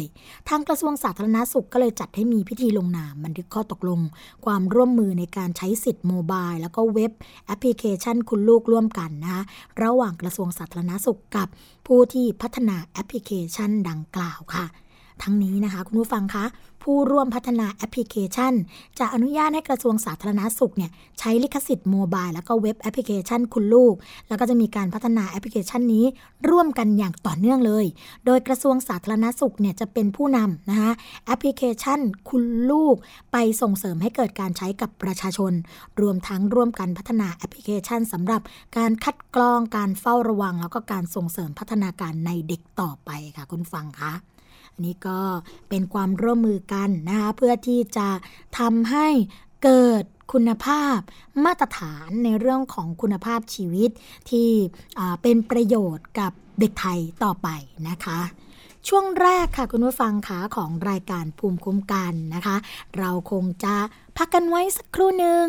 [0.50, 4.00] ทางกระทรวงสาธารณสุขก็เลยจัดให้มีพิธีลงนามบันทึกข้อตกลง
[4.46, 7.12] ความร่วมมือในการใช้สิทธิ์ mobile แล้วก็เว็บ
[7.46, 9.44] แอปพลิเคชันคุณลูกร่วมกันนะคะ
[9.84, 11.48] ระหว่างกระทรวงสาธารณสุขกับ
[11.88, 14.66] ผู้ที่พัฒนาแอปพลิเคชันดังกล่าวค่ะ
[15.24, 16.46] ทั้งนี้นะคะ คุณผู้ฟังคะ
[16.84, 18.54] ผู้ร่วมพัฒนาแอปพลิเคชัน
[19.00, 23.96] จะอนุญาตให้กระทรวงสาธารณสุขเนี่ยใช้ลิขสิทธิ์ mobile แล้วก็เว็บแอปพลิเคชันคุณลูก
[24.28, 26.06] แล้วก็จะมีการพัฒนาแอปพลิเคชันนี้
[26.50, 27.86] ร่วมกันอย่างต่อเนื่องเลย
[28.26, 30.92] โดยกระทรวงสาธารณสุขเนี่ยจะเป็นผู้นำนะคะ
[31.26, 32.96] แอปพลิเคชันคุณลูก
[33.32, 35.54] ไปส่งเสริมให้เกิดการใช้กับประชาชน
[36.02, 38.42] รวมทั้งร่วมกันพัฒนาแอปพลิเคชันสำหรับ
[38.78, 44.14] การคัดกรองการเฝ้าระวัง แล้วก็การส่งเสริมพัฒนาการในเด็กต่อไปค่ะคุณฟังคะ
[44.74, 45.20] อันนี้ก็
[45.70, 48.08] เป็นความร่วมมือกันนะคะเพื่อที่จะ
[48.60, 49.08] ทำให้
[49.64, 50.98] เกิดคุณภาพ
[51.46, 53.90] มาตรฐานในเรื่องของคุณภาพชีวิต
[54.30, 54.50] ที่
[55.22, 57.48] เป็นประโยชน์กับเด็กไทยต่อไป
[57.90, 58.20] นะคะ
[58.88, 62.56] ช่วงแรกค่ะคุณผู้ฟังคะของรายการภูมิคุ้มกันนะคะ
[62.98, 63.76] เราคงจะ
[64.22, 65.46] พักกันไว้สักครู่หนึ่ง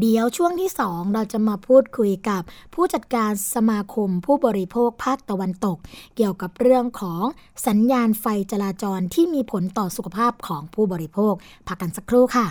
[0.00, 2.42] เดี๋ยวช่วงที่ 2 เราจะมาพูดคุยกับ
[2.74, 5.76] ผู้จัดการสมาคมผู้บริโภคภาคตะวันตก
[6.16, 7.24] เกี่ยวกับเรื่องของ
[7.66, 11.34] สัญญาณไฟจราจรที่มีผลต่อสุขภาพของผู้บริโภค
[11.68, 12.46] พักกันสักครู่ค่ะ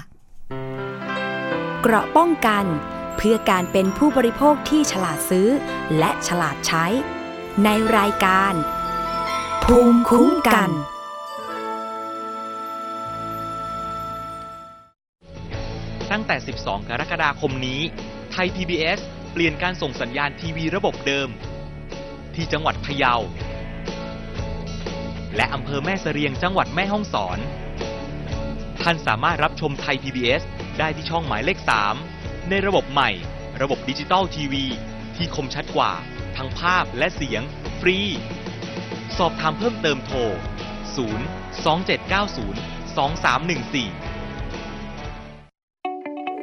[1.81, 2.65] เกราะป้องกัน
[3.17, 5.47] เพื่อการเป็นผู้บริโภคที่ฉลาดซื้อ
[5.97, 6.85] และฉลาดใช้
[7.63, 8.53] ในรายการ
[9.63, 10.71] ภูมิคุ้มกัน
[16.11, 17.81] ตั้งแต่ 12 กรกฎาคมนี้
[18.31, 18.99] ไทย PBS
[19.33, 21.29] เปลี่ยนการส่งสัญญาณทีวีระบบเดิม
[22.35, 23.15] ที่จังหวัดพะเยา
[25.35, 27.37] และอำเภอแม่เสรียงจังหวัดแม่ฮ่องสอน
[28.83, 30.41] ท่านสามารถรับชมไทย PBS
[30.79, 31.59] ได้ที่ช่องหมายเลข
[32.03, 33.11] 3 ในระบบใหม่
[33.61, 34.65] ระบบดิจิตอลทีวี
[35.15, 35.91] ที่คมชัดกว่า
[36.37, 37.41] ทั้งภาพและเสียง
[37.79, 37.97] ฟรี
[39.17, 40.31] สอบถามเพิ่มเติมโทร 0
[41.65, 42.51] 2790
[42.97, 44.10] 2314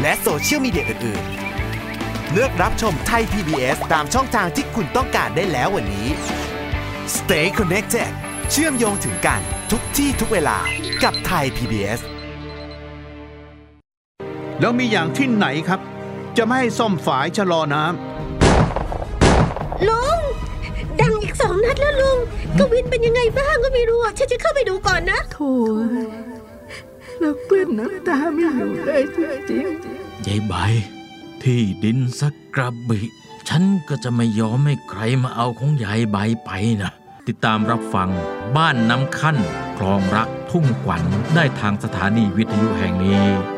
[0.00, 1.24] และโซเชียลมีเดียอื่น
[1.78, 6.08] ๆ เลือกรับชมไทย PBS ตามช่องทางที่คุณต้องการได้แล้ววันนี้
[7.16, 8.10] Stay connected
[8.50, 10.58] เชื่อมโยงถึงกันทุกที่ทุกเวลา
[11.02, 12.00] กับไทย PBS
[14.60, 15.80] แล้วมีอย่างที่ไหนครับ
[16.36, 17.84] จะไม่ให้ซ่อมฝายชะลอน้
[19.88, 20.18] ลุง
[21.00, 22.18] ดังอีกสองนัดแล้วลุง
[22.58, 25.52] กวินเป็นยังไงบ้างก็ไม่รู้อะฉันจะเข้าไปดูก่อนนะ โถ่
[27.20, 29.04] แล้วกลืนน้ำตาไม่อยู่เลย
[29.48, 29.66] จริง
[30.26, 30.54] ยายใบ
[31.42, 33.00] ที่ดินสักกระบิ
[33.48, 36.50] ฉันก็จะไม่ยอมให้ใครมาเอาของยายใบไป
[36.82, 36.92] นะ
[37.26, 38.10] ติดตามรับฟัง
[38.56, 39.36] บ้านน้ำขั้น
[39.76, 41.02] คลองรักทุ่งขวัญ
[41.34, 43.57] ได้ทางสถานีวิทยุแห่งนี้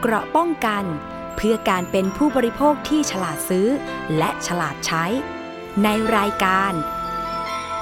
[0.00, 0.84] เกราะป้องกัน
[1.36, 3.68] เพื่อการเป็นผู้บริโภคที่ฉลาดซื้อ
[4.18, 5.04] และฉลาดใช้
[5.82, 6.72] ในรายการ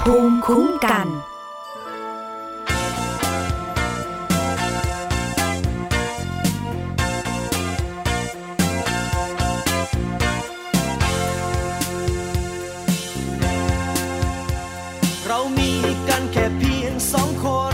[0.01, 1.09] ภูมิคุ้มกัน
[15.27, 15.73] เรามี
[16.09, 17.47] กันแค่เพียงสองค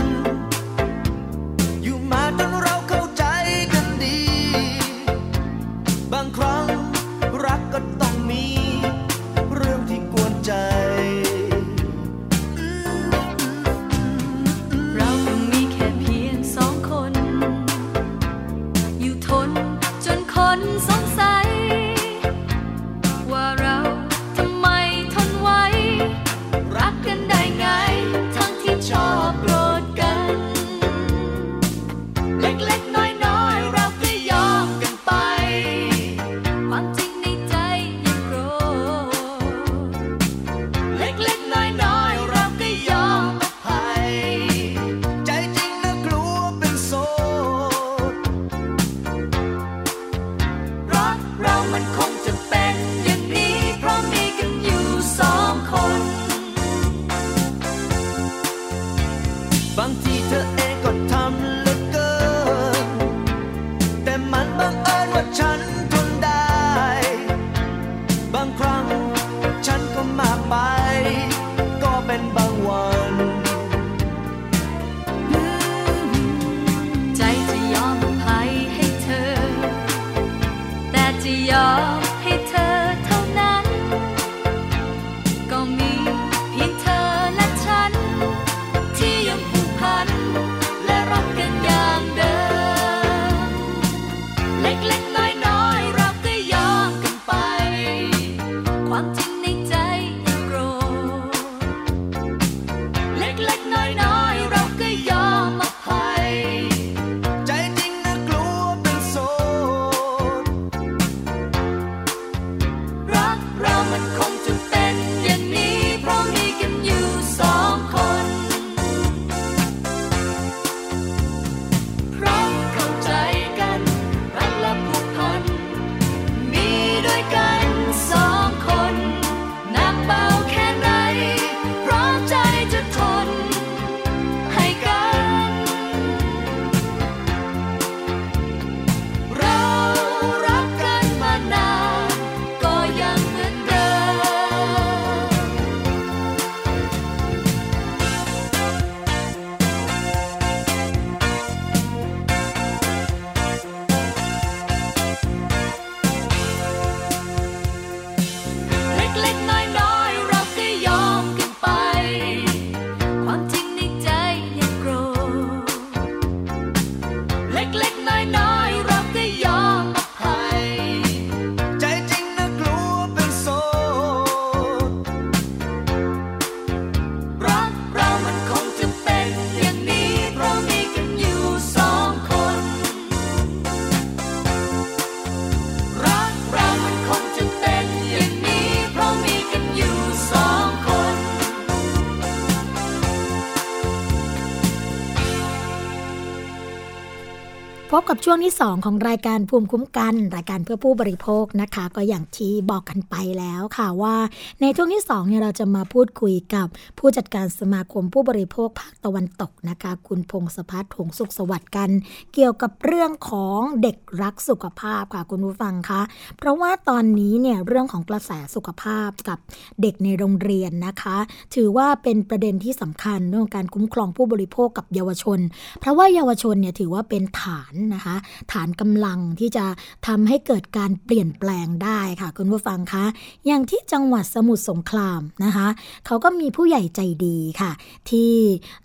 [198.25, 204.15] ช่วงที่ 2 ของรายการภูมิคุ้มกัน รายการเพื่อผู้บริโภคนะคะ ก็อย่างที่บอกกันไปแล้วค่ะว่า
[204.61, 206.67] ในช่วงที่2เนี่ยเราจะมาพูดคุยกับ
[206.99, 211.89] ผู้จัดการสมาคมผู้บริโภคภาคตะวันตกนะคะ คุณพงศพัฒน์หงสุขสวัสดิ์กัน
[212.33, 216.01] เกี่ยวกับเรื่องของเด็กรักสุขภาพค่ะคุณผู้ฟังคะ
[216.37, 219.39] เพราะว่าตอนนี้เนี่ยเรื่องของกระแสสุขภาพกับ
[219.81, 221.17] เด็กในโรงเรียนนะคะ
[221.55, 225.39] ถือว่าเป็นประเด็นที่สำคัญเรื่องการคุ้มครองผู้บริโภคกับเยาวชน
[225.79, 228.10] เพราะว่าเยาวชนเนี่ยถือว่าเป็นฐานนะคะ
[228.51, 229.65] ฐานกำลังที่จะ
[230.07, 233.05] ทำให้เกิดการเปลี่ยนแปลงได้ค่ะ คุณผู้ฟังคะ
[233.47, 235.67] อย่างที่จังหวัดสมุทรสงครามนะคะ
[236.05, 237.71] เขาก็มีผู้ใหญ่ใจดีค่ะ
[238.09, 238.33] ที่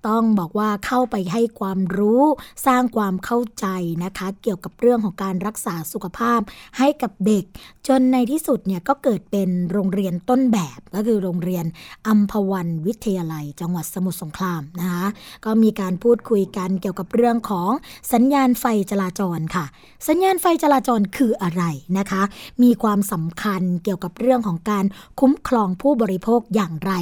[0.08, 2.22] ต้องบอกว่าเข้าไปให้ความรู้
[2.66, 3.66] สร้างความเข้าใจ
[4.04, 6.40] นะคะ เกี่ยวกับเรื่องของการรักษาสุขภาพ
[6.78, 7.44] ให้กับเด็ก
[7.88, 11.64] จนในที่สุดเนี่ยก็เกิดเป็นโรงเรียนต้นแบบก็คือโรงเรียน
[12.08, 15.06] อัมพวันวิทยาลัย จังหวัดสมุทรสงครามนะคะ
[15.44, 17.70] ก็มีการพูดคุยกันเกี่ยวกับเรื่องของ
[18.12, 19.64] สัญญาณไฟจราจรค่ะ
[20.08, 21.62] สัญญาณไฟจราจรคืออะไร
[21.98, 22.22] นะคะ
[22.62, 24.84] มีความสำคัญเกี่ยวกับเรื่องของการ
[25.20, 26.92] คุ้มครองผู้บริโภคอย่างไร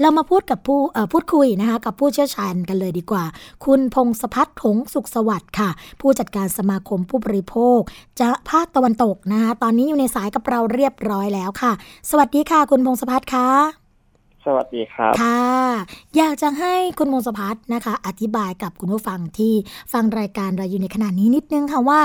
[0.00, 0.80] เรามาพูดกับผู้
[1.12, 3.24] พูดคุยนะคะกับผู้เชี่ยวชาญกันเลยดีกว่า
[3.64, 7.80] คุณพงศพัฒน์หงสุขสวัสดิ์ค่ะ ผู้จัดการสมาคมผู้บริโภค
[8.20, 11.72] จะภาคตะวันตกนะคะตอนนี้อยู่ในสายกับเราเรียบร้อยแล้วค่ะ
[12.10, 13.81] สวัสดีค่ะ คุณพงศพัฒน์ค่ะ
[14.44, 15.52] สวัสดีครับ ค่ะ
[16.16, 19.54] อยากจะให้คุณมงสพัฒน์นะคะ อธิบายกับคุณผู้ฟังที่
[19.92, 22.00] ฟังรายการเราอยู่ในขณะนี้นิดนึงค่ะว่า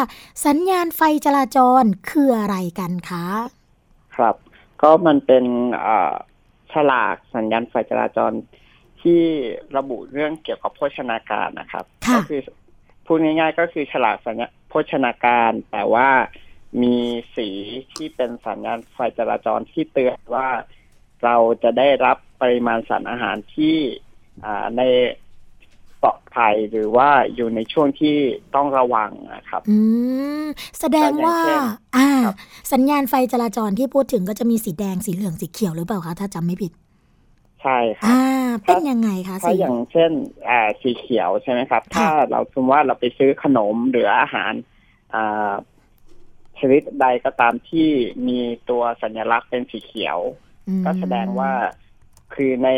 [0.45, 3.25] สัญญาณไฟจราจรคืออะไรกันคะ
[4.15, 4.35] ครับ
[4.81, 5.45] ก็มันเป็น
[5.85, 6.13] อ่า
[6.73, 8.31] ฉลากสัญญาณไฟจราจร
[9.01, 9.21] ที่
[9.77, 12.41] ระบุเรื่องเกี่ยวกับโภชนาการนะครับ ก็คือ
[13.05, 16.09] พูดง่ายๆ ก็คือฉลากสัญญาโภชนาการ แต่ว่า
[16.81, 16.97] มี
[17.35, 17.49] สี
[17.93, 20.49] ที่เป็นสัญญาณไฟจราจรที่เตือนว่า
[21.23, 23.75] เราจะได้รับ ปริมาณสารอาหารที่
[24.45, 24.81] อ่าใน
[26.03, 28.15] ปลอดภัยหรือว่าอยู่ในช่วงที่
[28.55, 29.77] ต้องระวังนะครับ อื
[30.43, 30.47] ม
[30.79, 31.61] แสดงว่าก็อย่างเช่น
[31.97, 32.09] อ่า
[32.73, 36.71] สัญญาณไฟจราจรที่พูดถึงก็จะมีสีแดงสีเหลืองสีเขียวหรือเปล่าคะถ้าจำไม่ผิด
[37.61, 38.21] ใช่ครับอ่า
[38.65, 40.11] เป็นยังไงคะถ้าสีอย่างเช่น
[40.49, 44.53] อ่า สีเขียวใช่ไหมครับ ถ้าเราสมมติว่าเราไปซื้อขนมหรืออาหาร
[45.13, 45.51] อ่า
[46.59, 47.89] ชนิดใดก็ตามที่
[48.27, 50.17] มีตัวสัญลักษณ์เป็นสีเขียว
[50.85, 51.53] ก็แสดงว่า
[52.35, 52.69] คือใน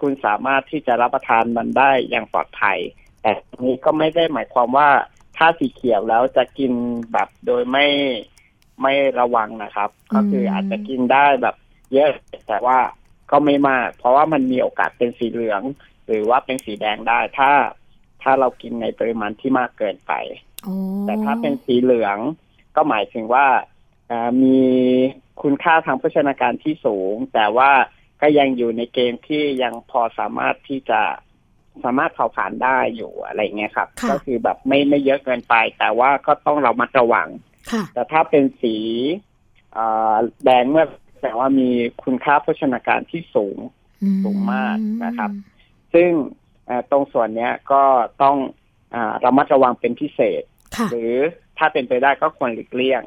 [0.00, 2.78] คุณสามารถที่จะรับประทานมันได้อย่างปลอดภัย
[3.22, 4.88] แต่อันนี้ก็ไม่ได้หมายความว่า
[5.36, 6.72] ถ้าสีเขียวแล้วจะกิน
[7.12, 7.86] แบบโดยไม่
[8.82, 11.56] ไม่ระวังนะครับ ก็คืออาจจะกินได้แบบ
[11.92, 12.10] เยอะ
[12.48, 12.78] แต่ว่า
[13.30, 15.62] ก็ไม่มาก เพราะว่ามันมีโอกาสเป็นสีเหลือง
[16.06, 17.50] หรือว่าเป็นสีแดงได้ ถ้า
[18.22, 20.12] ถ้าเรากินในปริมาณที่มากเกินไป
[21.06, 22.18] แต่ถ้าเป็นสีเหลือง
[22.76, 23.46] ก็หมายถึงว่า
[24.10, 24.58] อ่ามี
[25.42, 27.70] คุณค่าทางโภชนาการที่สูง แต่ว่า
[28.22, 31.00] ก็ยังอยู่ในเกณฑ์ที่ยังพอสามารถที่จะ
[31.84, 37.28] สามารถเผาผลาญได้อยู่อะไรเงี้ยครับค่ะก็คือแบบไม่ไม่เยอะเกินไป แต่ว่าก็ต้องเรามาระวัง
[37.72, 38.76] ค่ะแต่ถ้าเป็นสี
[39.76, 41.68] อ่าแดงเมื่อแสดงว่ามี
[42.04, 43.58] คุณค่าโภชนาการที่สูง
[44.24, 45.30] สูงมากนะครับ
[45.94, 46.10] ซึ่ง
[46.66, 47.82] เอ่อตรงส่วนเนี้ยก็
[48.22, 48.36] ต้อง
[48.94, 50.42] อาระมัดระวังเป็นพิเศษ
[50.76, 51.12] ค่ะหรือ
[51.58, 53.02] ถ้าเป็นไปได้ก็ควรหลีกเลี่ยง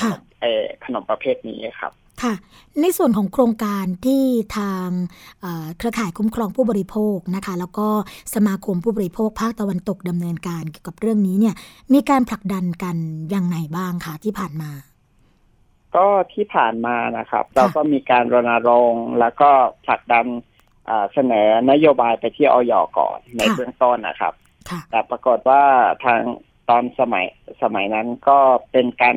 [0.00, 1.92] ค่ะเอ่อขนมประเภทนี้ครับ
[2.22, 2.34] ค่ะ
[2.80, 4.22] ในส่วนของโครงการที่
[4.58, 4.88] ทาง
[5.40, 7.88] เอ่อเครือข่ายคุ้มครองผู้บริโภคนะคะ แล้วก็
[8.34, 11.54] สมาคมผู้บริโภคภาคตะวันตกดำเนินการเกี่ยวกับเรื่องนี้เนี่ย
[11.92, 12.96] มีการผลักดันกัน
[13.34, 14.70] ยังไงบ้างคะที่ผ่านมา
[15.96, 19.50] ก็ที่ผ่านมานะครับ เราก็มีการรณรงค์แล้วก็
[19.86, 20.26] ผลักดัน
[20.88, 24.34] อ่าเสนอนโยบายไปที่ออยก่อนในค่ะเบื้องต้นนะครับ
[24.70, 25.62] ค่ะแต่ปรากฏว่า
[26.04, 26.20] ทาง
[26.68, 27.26] ตอนสมัย
[27.62, 28.38] สมัยนั้นก็
[28.72, 29.16] เป็นการ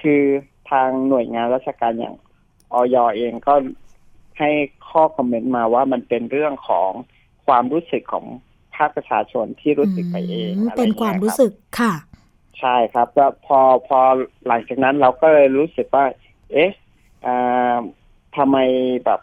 [0.00, 0.22] คือ
[0.70, 2.16] ทางหน่วยงานราชการอย่าง
[2.74, 3.54] ออยเองก็
[4.38, 4.50] ให้
[4.90, 6.90] ข้อคอมเมนต์มาว่ามันเป็นเรื่องของ
[7.46, 8.26] ความรู้สึกของ
[8.76, 11.92] ภาคประชาชนที่รู้สึกไปเองอืมอะไรเป็นงี้ยความรับรู้สึกค่ะ
[12.60, 14.00] ใช่ครับก็พอพอ
[14.46, 16.04] หลังจากนั้นเราก็เลยรู้สึกว่า
[16.52, 16.70] เอ๊ะ
[17.26, 17.76] อ่า
[18.36, 18.56] ทำไม
[19.04, 19.20] แบบ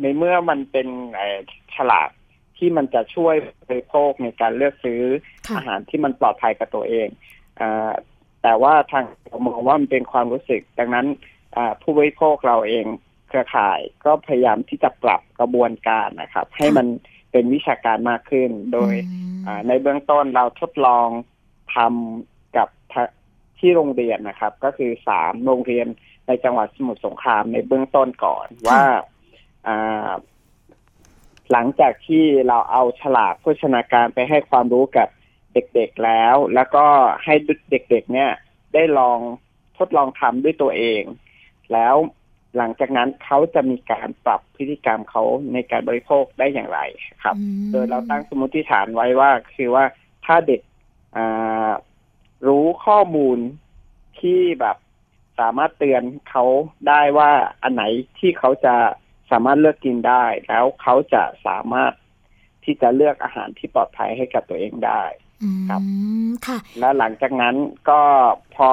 [0.00, 1.38] ในเมื่อมันเป็นเอ่อ
[1.74, 2.10] ฉลาก
[2.56, 3.34] ที่มันจะช่วย
[3.68, 5.02] บริโภคในการเลือกซื้อ
[5.48, 7.08] ค่ะอาหารที่มันปลอดภัยกับตัวเอง
[7.60, 7.92] อา
[8.44, 11.06] แต่ว่าทางเรามองว่ามันเป็นความรู้สึก ดังนั้น
[11.56, 12.86] อ่าผู้บริโภคเราเอง
[13.28, 16.86] เครือข่ายก็พยายามที่จะปรับกระบวนการนะครับ ให้มัน
[17.32, 18.94] เป็นวิชาการมากขึ้น โดย
[19.46, 21.08] อ่าในเบื้องต้นเราทดลอง
[21.74, 23.02] ทำกับทะ
[23.58, 25.86] ที่โรงเรียนนะครับ ก็คือสามโรงเรียน
[26.26, 28.82] ในจังหวัดสมุทรสงครามในเบื้องต้นก่อนว่า
[29.66, 30.10] อ่า
[31.52, 35.08] หลังจากที่เราเอาฉลากโภชนาการไปให้ความรู้กับ
[35.54, 36.86] เด็กๆแล้ว แล้วก็
[37.24, 37.34] ให้
[37.70, 38.30] เด็กๆ เนี่ย
[38.74, 39.18] ได้ลอง
[39.78, 41.02] ทดลองทำด้วยตัวเอง
[41.72, 41.94] แล้ว
[42.56, 46.80] หลังจากนั้นเขาจะมีการปรับพฤติกรรมเขาในการบริโภคได้อย่างไร
[47.22, 47.36] ครับ
[47.70, 49.84] โดยเราตั้งสมมติฐานไว้ว่า คือว่า
[50.26, 50.60] ถ้าเด็ก
[51.16, 51.70] อ่า
[52.46, 53.38] รู้ข้อมูล
[54.20, 54.76] ที่แบบ
[55.40, 56.44] สามารถเตือนเขา
[56.88, 57.30] ได้ว่า
[57.62, 57.84] อันไหน
[58.18, 58.74] ที่เขาจะ
[59.30, 61.92] สามารถเลือกกินได้ แล้วเขาจะสามารถ
[62.64, 65.02] ที่จะเลือกอาหารที่ปลอดภัยให้กับตัวเองได้
[65.68, 65.82] ครับ
[66.46, 67.54] ค่ะ และหลังจากนั้น
[67.90, 68.00] ก็
[68.56, 68.70] พอ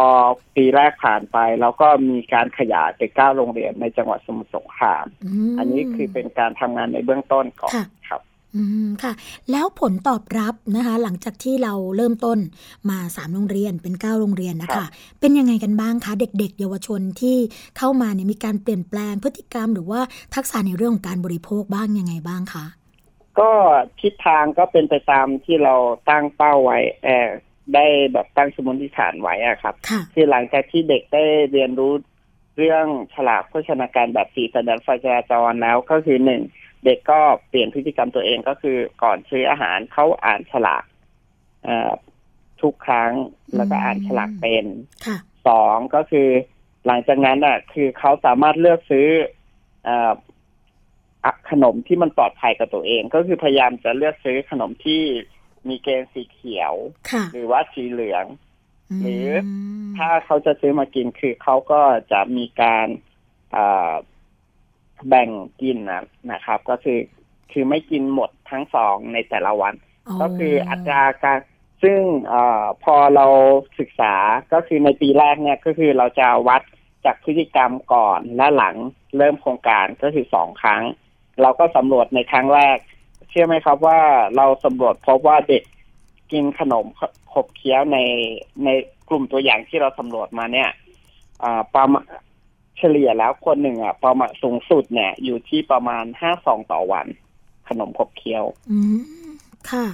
[0.55, 5.05] ปีแรกผ่านไป แล้วก็มีการขยายไปเก้าโรงเรียนในจังหวัดสมุทรสงคราม
[5.51, 8.21] มอันนี้คือเป็นการทำงานในเบื้องต้นก่อนค่ะครับ
[8.55, 9.13] อืมค่ะ
[9.51, 12.39] แล้วผลตอบรับนะคะ หลังจากที่เราเริ่มต้น
[12.89, 14.89] มาสามโรงเรียนเป็นเก้าโรงเรียนนะครัคะบ
[15.19, 17.37] เป็นยังไงกันบ้างคะ เด็ก ๆ เยาวชนที่
[17.77, 19.99] เข้ามาเนี่ยมีการเปลี่ยนแปลงพฤติกรรม หรือว่า
[20.35, 22.65] ทักษะในเรื่องของการบริโภคบ้างยังไงบ้างคะ
[23.41, 23.51] ก็
[24.01, 25.75] ทิศทางก็เป็นไปตามที่เรา
[26.09, 27.27] ตั้งเป้าไว้เออ
[27.75, 31.93] ได้แบบตั้งสมมติฐานไว้อะครับค่ะคือหลังจากที่เด็กได้เรียนรู้
[32.57, 32.85] เรื่อง
[33.15, 36.41] ฉลากโภชนาการแบบสีสัญญาณไฟจราจรแล้วก็คือหนึ่ง
[36.85, 37.19] เด็กก็
[37.49, 40.83] เปลี่ยนพฤติกรรมตัวเองก็คือก่อนซื้ออาหารเขาอ่านฉลาก
[41.63, 41.91] เอ่อ
[42.61, 43.11] ทุกครั้ง
[43.55, 44.65] แล้วก็อ่านฉลากเป็น
[45.05, 45.17] ค่ะ
[45.47, 46.29] สองก็คือ
[46.85, 49.07] หลังจากนั้นอะ คือเขาสามารถเลือกซื้อ
[49.85, 50.15] เอ่ออะ
[51.49, 55.01] ขนมที่มันปลอดภัยกับตัวเอง ก็คือพยายามจะเลือกซื้อขนมที่
[55.67, 56.73] มีเกณฑ์สีเขียว
[57.11, 58.25] ค่ะหรือว่าสีเหลือง
[59.01, 59.27] หรือ
[59.97, 62.87] ถ้าเขาจะซื้อมากินคือเขาก็จะมีการ
[63.51, 63.93] เอ่อ
[65.07, 65.29] แบ่ง
[65.61, 66.99] กินนะนะครับ ก็คือ
[67.51, 69.73] คือไม่กินหมดทั้งสองในแต่ละวัน
[70.21, 71.39] ก็คืออัตราการ
[71.83, 73.25] ซึ่งเออพอเรา
[73.79, 74.15] ศึกษา
[74.53, 76.61] ก็คือในปีแรกเนี่ยก็คือเราจะวัด
[77.05, 78.75] จากพฤติกรรมก่อนและหลัง
[79.17, 80.83] เริ่มโครงการก็คือสองครั้ง
[81.41, 82.77] เราก็สำรวจในครั้งแรก
[83.29, 83.99] เชื่อไหมครับว่า
[84.37, 85.63] เราสำรวจพบว่าเด็ก
[86.31, 86.85] กินขนม
[87.33, 87.97] ขบเคี้ยวใน
[88.63, 88.69] ใน
[89.09, 90.69] กลุ่มตัวอย่างที่เราสำรวจมาเนี่ย
[91.43, 92.05] อ่าประมาณ
[92.77, 97.07] เฉลี่ยแล้วคนหนึ่งอะประมาณสูงสุดเนี่ย อยู่ที่ประมาณห้าซองต่อวัน
[97.69, 98.79] ขนมขบเคี้ยว อื
[99.27, 99.31] ม
[99.71, 99.85] ค่ะ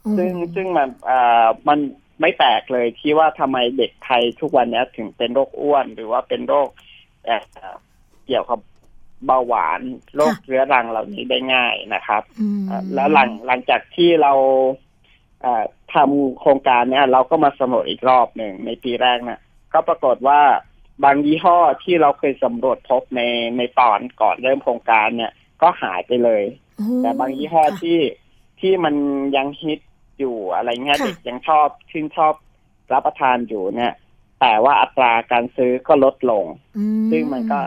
[0.00, 1.78] โอ้ซึ่งซึ่งมันเอ่อมัน
[2.20, 6.68] ไม่แปลกเลยที่ว่าทำไมเด็กไทยทุกวันนี้ถึงเป็นโรคอ้วน หรือว่าเป็นโรค
[7.24, 7.36] เอ่
[7.72, 7.74] อ
[8.26, 8.60] เกี่ยวกับ
[9.26, 9.80] เบาหวาน
[10.16, 14.32] โรคเรื้อรังเหล่านี้ได้ง่ายนะครับอืมเอ่อแล้วหลังหลังจากที่เรา
[15.42, 15.64] เอ่อ
[15.94, 19.40] ทำโครงการเนี้ยเราก็มาสำรวจอีกรอบหนึ่งในปีแรกนะ
[19.72, 20.40] ก็ปรากฏว่า
[21.04, 23.20] บางยี่ห้อที่เราเคยสำรวจพบใน
[23.56, 26.42] ในตอนก่อนเริ่มโครงการเนี่ย ก็หายไปเลย
[26.76, 27.98] โอ้แต่บางยี่ห้อที่
[28.60, 28.94] ที่มัน
[29.36, 29.80] ยังฮิต
[30.18, 32.34] อยู่อะไรเงี้ยค่ะเด็กยังชอบชื่นชอบ
[32.92, 33.92] รับประทานอยู่เนี่ย
[34.40, 36.44] แต่ว่าอัตราการซื้อก็ลดลง
[36.78, 37.60] อืมซึ่งมันก็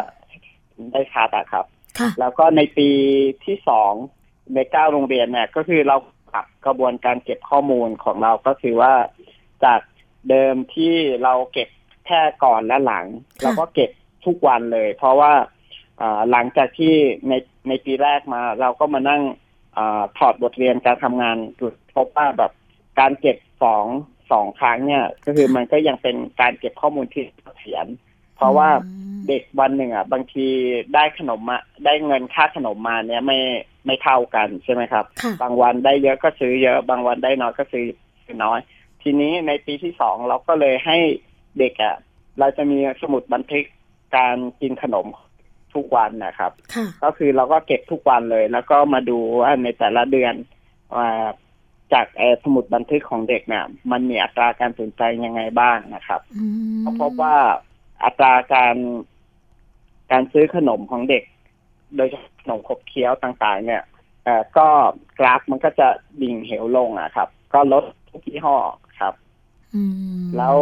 [0.94, 1.66] ได้ชัดอะครับ
[2.00, 2.90] ค่ะแล้วก็ในปี
[3.46, 3.94] ที่สอง
[4.56, 5.98] ในเก้าโรงเรียนเนี่ย ก็คือเรา
[6.34, 8.94] ปรับกระบวนการเก็บข้อมูลของเราก็คือว่า
[9.66, 9.82] จาก
[10.30, 11.70] เดิมที่เราเก็บ
[12.08, 13.92] แค่ก่อนและหลังค่ะเราก็เก็บ
[14.26, 15.34] ทุกวันเลย เพราะว่า
[16.02, 16.94] อ่าหลังจากที่
[17.28, 17.34] ใน
[17.68, 19.22] ในปีแรกมา เราก็มานั่ง
[19.78, 21.66] อาถอดบทเรียนการทำงานดู
[21.96, 22.52] พบว่าแบบ
[23.00, 23.86] การเก็บสอง
[24.32, 27.24] สองครั้งเนี่ย ก็คือมันก็ยังเป็นการเก็บข้อมูลที่
[27.60, 27.88] เสียน
[28.42, 28.70] เพราะว่า
[29.28, 30.48] เด็กวันหนึ่งอะ บางที
[30.94, 33.40] ได้ขนมมาได้เงินค่าขนมมาเนี่ยไม่
[33.86, 37.86] ไม่เท่ากันใช่ไหมครับค่ะบางวันได้เยอะก็ซื้อเยอะ บางวันได้น้อยก็ซื้อ
[38.26, 38.60] ซื้อน้อย
[39.02, 40.98] ทีนี้ในปีที่สองเราก็เลยให้
[41.60, 41.96] เด็กอะ
[42.40, 43.66] เราจะมีสมุดบันทึก
[44.18, 45.08] การกินขนม
[45.74, 50.34] ทุกวันนะครับค่ะก็คือเราก็เก็บทุกวันเลย แล้วก็มาดูว่าในแต่ละเดือน
[50.96, 51.10] ว่า
[51.94, 56.46] จากเอ่อสมุดบันทึกของเด็กเนี่ยมันมีอัตราการเปลี่ยนแปลงยังไงบ้างนะครับอื
[56.80, 57.36] มก็พบว่า
[58.04, 58.76] อัตราการ
[60.12, 61.24] การซื้อขนมของเด็ก
[61.96, 63.84] โดยเฉพาะขนมขบเคี้ยวต่างๆ เนี่ย
[64.24, 64.68] เอ่อก็
[65.20, 65.88] กราฟมันก็จะ
[66.22, 68.56] ดิ่งเหวลงอะครับ ก็ลดทุกยี่ห้อ
[69.00, 69.14] ครับ
[69.76, 69.82] อื
[70.22, 70.56] มแล้ว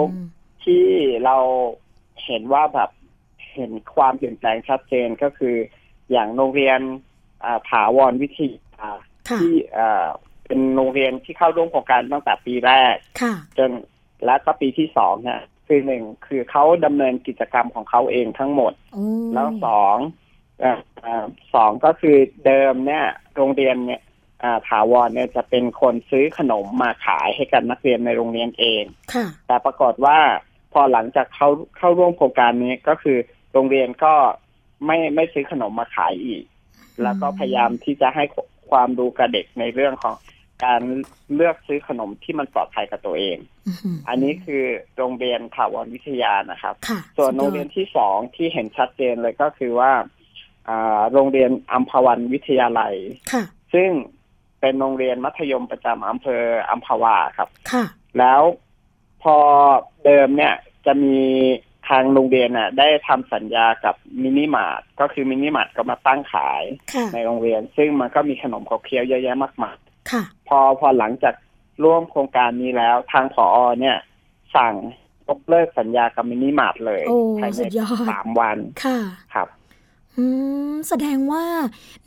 [0.64, 0.86] ที่
[1.26, 1.38] เรา
[2.26, 2.90] เห็นว่าแบบ
[3.54, 5.56] เห็นความเปลี่ยนแปลงชัดเจนก็คือ
[6.12, 6.80] อย่างโรงเรียน
[7.44, 8.90] อ่าถาวรวิทยา
[9.30, 10.08] ค่ะที่เอ่อ
[10.46, 13.70] เป็นโรงเรียนที่เข้าร่วมโครงการตั้งแต่ปีแรกค่ะจน
[14.26, 19.04] และก็ปีที่สองเนี่ย คือหนึ่งคือเขาดำเนินกิจกรรมของเขาเองทั้งหมดโอ้
[19.34, 19.98] แล้วสอง
[20.60, 23.06] เอ่อเอ่อสองก็คือเดิมเนี่ย
[23.36, 24.02] โรงเรียนเนี่ย
[24.44, 30.20] อ่าถาวรเนี่ยจะเป็นคนซื้อขนมมาขายให้กับนักเรียนในโรงเรียนเองค่ะแต่ปรากฏว่า
[30.74, 33.18] พอหลังจากเข้าเข้าร่วมโครงการนี้ก็คือ
[33.54, 34.14] โรงเรียนก็
[34.86, 36.44] ไม่ไม่ซื้อขนมมาขายอีก
[37.04, 38.24] แล้วก็พยายามที่จะให้
[38.70, 40.16] ความรู้กับเด็กในเรื่องของ
[40.66, 40.82] การ
[41.36, 43.38] เลือกซื้อขนมที่มันปลอดภัยกับตัวเอง
[43.68, 44.64] อื้อหืออันนี้คือ
[44.98, 49.92] โรงเรียนถาวรวิทยานะครับค่ะส่วนสุดยอดโรงเรียนที่สองที่เห็นชัดเจนเลยก็คือว่า
[50.70, 52.96] อ่าโรงเรียนอัมพวันวิทยาลัย
[53.32, 53.44] ค่ะ
[53.74, 53.90] ซึ่ง
[54.62, 57.86] เป็นโรงเรียนมัธยมประจำอำเภออัมพวาครับค่ะ
[58.20, 58.42] แล้ว
[59.24, 59.38] พอ
[60.06, 60.54] เดิมเนี่ย
[60.86, 61.18] จะมี
[61.90, 69.78] ทางโรงเรียนน่ะได้ทำสัญญากับมินิมาร์ทก็คือมินิมาร์ทก็มาตั้งขายค่ะในโรงเรียน ซึ่งมันก็มีขนมขบเคี้ยวเยอะแยะมากมาย
[70.12, 71.36] ค่ะ พอพอหลังจาก
[71.84, 73.98] ร่วมโครงการนี้แล้ว ทางผอเนี่ย
[74.56, 74.74] สั่ง
[75.30, 79.00] ยกเลิกสัญญากับมินิมาร์ทเลยโอ้สุดยอดภายในสามวันค่ะ
[79.34, 79.48] ครับ
[80.18, 80.26] อื
[80.72, 81.46] มแสดงว่า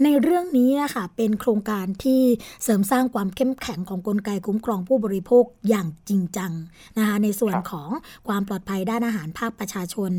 [0.03, 2.21] ในเรื่องนี้อะค่ะเป็นโครงการที่
[2.63, 6.53] เสริมสร้างความเข้มแข็งของกลไกคุ้มครองผู้บริโภคอย่างจริงจัง
[6.99, 7.89] นะคะในส่วนของ
[8.29, 10.11] ความปลอดภัยด้านอาหารภาคประชาชน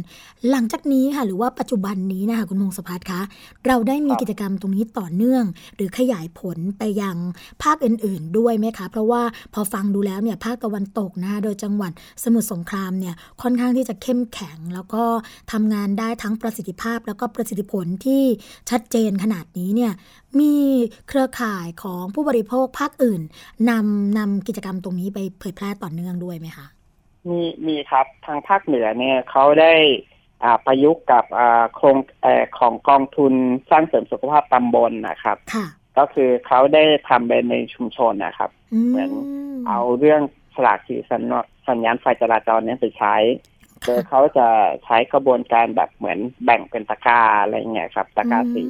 [0.50, 3.22] หลังจากนี้ค่ะหรือว่าปัจจุบันนี้นะคะคุณพงศพัฒน์คะ
[3.68, 5.44] เราได้มีกิจกรรมตรงนี้ต่อเนื่อง
[5.76, 7.18] หรือขยายผลไปยัง
[7.64, 9.22] ภาคอื่น ๆ ด้วยไหมคะเพราะว่า
[9.54, 11.92] พอฟังดูแล้วเนี่ยภาคตะวันตกนะคะโดยจังหวัด
[12.24, 15.04] สมุทรสงครามเนี่ยค่อนข้างที่จะเข้มแข็ง แล้วก็
[15.52, 18.24] ทำงานได้ทั้งประสิทธิภาพแล้วก็ประสิทธิผลที่
[18.70, 19.94] ชัดเจนขนาดนี้เนี่ย
[20.40, 20.56] มี
[21.08, 23.22] เครือข่ายของผู้บริโภคภาคอื่น
[23.70, 26.68] นำนำกิจกรรมตรงนี้ไปเผยแพร่ต่อเนื่องด้วยไหมคะ
[27.30, 29.74] มีมีครับทางภาคเหนือเนี่ยเขาได้
[30.44, 33.34] อ่าประยุกต์กับอ่าโครงเออของกองทุน
[33.70, 35.66] สร้างเสริมสุขภาพตำบลนะครับค่ะ
[35.98, 38.52] ก็คือเขาได้ทำไปในชุมชนนะครับ
[38.90, 39.10] เหมือน
[39.68, 40.22] เอาเรื่อง
[40.56, 43.16] ฉลากสีสัญญาสัญญาณไฟจราจรเนี่ยไปใช้
[43.86, 44.48] โดยเขาจะ
[44.86, 48.66] ใช้กระบวนการแบบเหมือนแบ่งเป็นตะกร้าอะไรเงี้ยครับ ตะกร้าสี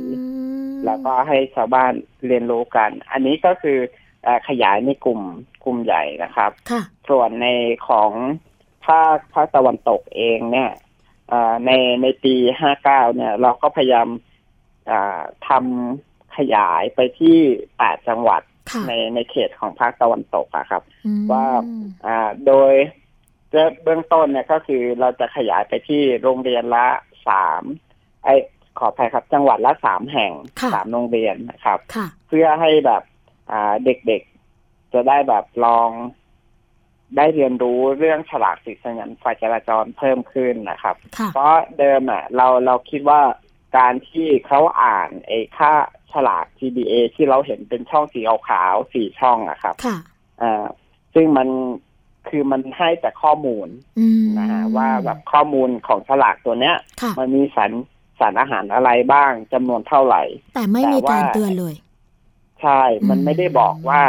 [0.86, 1.92] แล้วก็ให้ชาวบ้าน
[2.28, 3.78] เรียนรู้กัน อันนี้ก็คือ
[4.24, 5.22] เอ่อขยายในกลุ่ม
[5.64, 7.48] กลุ่มใหญ่นะครับค่ะส่วนใน
[7.88, 8.12] ของ
[8.86, 10.72] ภาคภาคตะวันตกเองเนี่ย
[11.30, 14.08] เอ่อในในปีห้าเก้าเนี่ย เราก็พยายาม
[14.92, 17.38] อ่าทำขยายไปที่
[17.78, 18.42] แปดจังหวัด
[18.72, 21.46] ค่ะในในเขตของภาคตะวันตกอะครับอืมว่า
[22.08, 22.74] อ่าโดย
[23.84, 26.88] เบื้องต้นเนี่ยก็คือเราจะขยายไปที่โรงเรียนละ
[27.28, 27.64] สาม
[28.24, 28.40] ไอย
[28.80, 30.32] ขออภัยครับจังหวัดละสามแห่ง
[30.62, 33.04] ค่ะสามโรงเรียนนะครับค่ะเพื่อให้แบบ
[33.52, 35.90] อ่าเด็กๆจะได้แบบลอง
[37.18, 43.22] ได้เรียนรู้เรื่องฉลากสีสัญญาณไฟจราจรเพิ่มขึ้นนะครับค่ะเพราะเดิมอะเราเราคิดว่า
[43.78, 45.72] การที่เขาอ่านไอ้ค่า
[46.14, 49.98] ฉลาก TBA ที่เราเห็นเป็นช่องสีขาวๆสี่ช่องอะครับค่ะ
[50.42, 50.66] อ่า
[51.14, 51.48] ซึ่งมัน
[52.30, 53.68] คือมันให้แต่ข้อมูล
[54.00, 57.72] อืมนะฮะว่าแบบข้อมูลของฉลากตัวเนี้ยค่ะมันมีสาร
[58.20, 60.24] สารอาหารอะไรบ้างจำนวนเท่าไหร่
[60.56, 61.76] แต่ไม่มีการเตือนเลย
[62.62, 64.02] ใช่ มันไม่ได้บอกว่า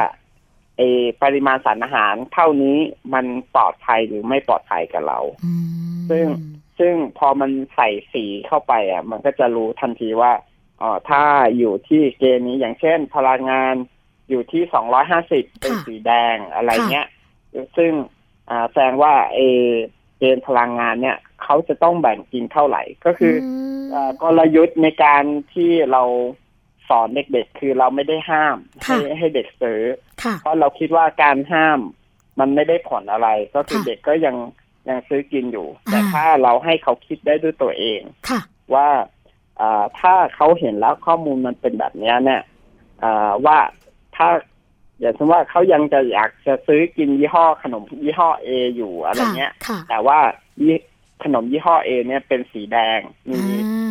[0.78, 2.78] เออปริมาณสารอาหารเท่านี้
[3.14, 5.18] มันปลอดภัยหรือไม่ปลอดภัยกับเรา
[6.10, 6.26] ซึ่ง
[6.78, 10.32] ซึ่งพอมันใส่สีเข้าไปอะ มันก็จะรู้ทันทีว่า
[10.82, 11.22] อ๋อถ้า
[11.58, 13.74] อยู่ที่เกณฑ์นี้อย่างเช่น พลังงาน
[14.30, 17.06] อยู่ที่สองร้อยห้าสิบเป็นสีแดงอะไรเงี้ย
[17.76, 17.92] ซึ่ง
[18.50, 19.66] อ่าแสดงว่าเออ
[20.18, 26.02] เกณฑ์พลังงานเนี่ยเขาจะต้องแบ่งกินเท่าไหร่ ก็คือออ่ากลยุทธ์ในการที่เรา
[26.88, 29.82] สอนเด็กๆ คือเราไม่ได้ห้ามให้ให้เด็กซื้อ
[30.22, 31.80] ค่ะเพราะเราคิดว่าการห้าม
[32.40, 34.36] มันไม่ได้ผลอะไร ก็คือค่ะเด็กก็ยัง
[34.88, 38.40] ยังซื้อกินอยู่ แต่อ่าถ้าเราให้เขาคิดได้ด้วยตัวเองค่ะ
[38.74, 38.88] ว่า
[39.61, 42.42] อ่าถ้าเขาเห็นแล้วข้อมูลมันเป็นแบบเนี้ยเนี่ย
[43.05, 43.59] อ่าว่า
[44.16, 44.28] ถ้า
[45.01, 50.18] อย่างเช่นว่าเขายังจะอยากจะซื้อกินยี่ห้อขนมยี่ห้อเออยู่อะไรเงี้ยค่ะแต่ว่า
[50.62, 50.76] ยี่
[51.24, 53.40] ขนมยี่ห้อเอเนี่ยเป็นสีแดงมี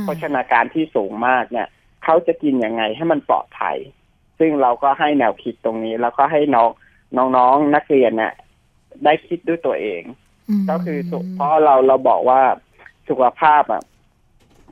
[0.01, 1.68] โภชนาการที่สูงมากเนี่ย
[2.04, 3.78] เขาจะกินยังไงให้มันปลอดภัย
[4.39, 6.70] ซึ่งเราก็ให้แนวคิดตรงนี้ แล้วก็ให้น้อง
[7.36, 8.34] น้องๆนักเรียนเนี่ย
[9.04, 10.01] ได้คิดด้วยตัวเอง
[10.70, 12.41] ก็คือสุเพราะเราเราบอกว่า
[13.10, 13.84] สุขภาพอะ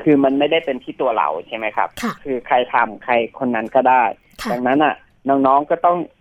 [0.04, 4.04] คือมันไม่ได้เป็นที่ตัวเราใช่ไหมครับค่ะคือใครทำใครคนนั้นก็ได้
[4.42, 4.96] ค่ะดังนั้นอะ
[5.30, 6.21] น้องๆก็ต้องไม่อ่า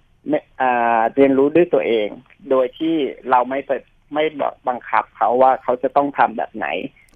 [1.14, 2.09] เรียนรู้ด้วยตัวเอง
[2.51, 2.95] โดยที่
[3.31, 3.71] เราไม่ไป
[4.14, 6.66] ไม่แบบบังคับเขาว่าเขาจะต้องทำแบบไหน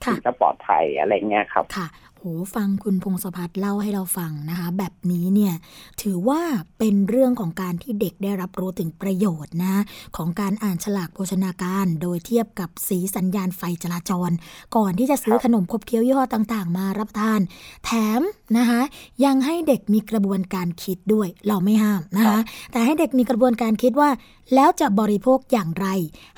[0.05, 5.55] ค่ะถึงจะปลอดภัยอะไรเงี้ยครับค่ะโหฟังคุณพงศพัฒน์เล่าให้เราฟังนะคะ แบบนี้เนี่ย
[6.03, 6.41] ถือว่า
[6.79, 9.83] เป็นเรื่องของการที่เด็กได้รับรู้ถึงประโยชน์นะ
[10.17, 14.31] ของการอ่านฉลากโภชนาการ โดยเทียบกับสีสัญญาณไฟจราจร
[14.77, 17.41] ก่อนที่จะซื้อขนมคบเคี้ยวยี่ห้อต่างๆ มารับประทาน
[17.85, 18.21] แถม
[18.57, 18.81] นะคะ
[19.25, 22.41] ยังให้เด็กมีกระบวนการคิดด้วยเราไม่ห้ามนะคะ
[22.73, 24.11] แต่ให้เด็กมีกระบวนการคิดว่า
[24.55, 25.87] แล้วจะบริโภคอย่างไร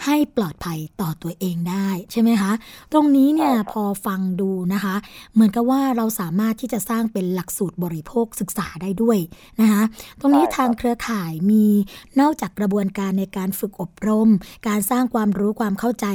[0.05, 2.53] ให้ปลอดภัยต่อตัวเองได้ใช่ไหมคะ
[2.93, 4.95] ตรงนี้เนี่ยพอฟังดูนะคะ
[5.35, 9.19] เหมือนกับว่าเราสามารถที่จะสร้างเป็นหลักสูตรบริโภคศึกษาได้ด้วย
[9.61, 9.83] นะคะ
[10.21, 11.67] ตรงนี้ทางเครือข่ายมี
[12.21, 14.29] นอกจากกระบวนการในการฝึกอบรม
[14.69, 16.07] การสร้างความรู้ความเข้าใจ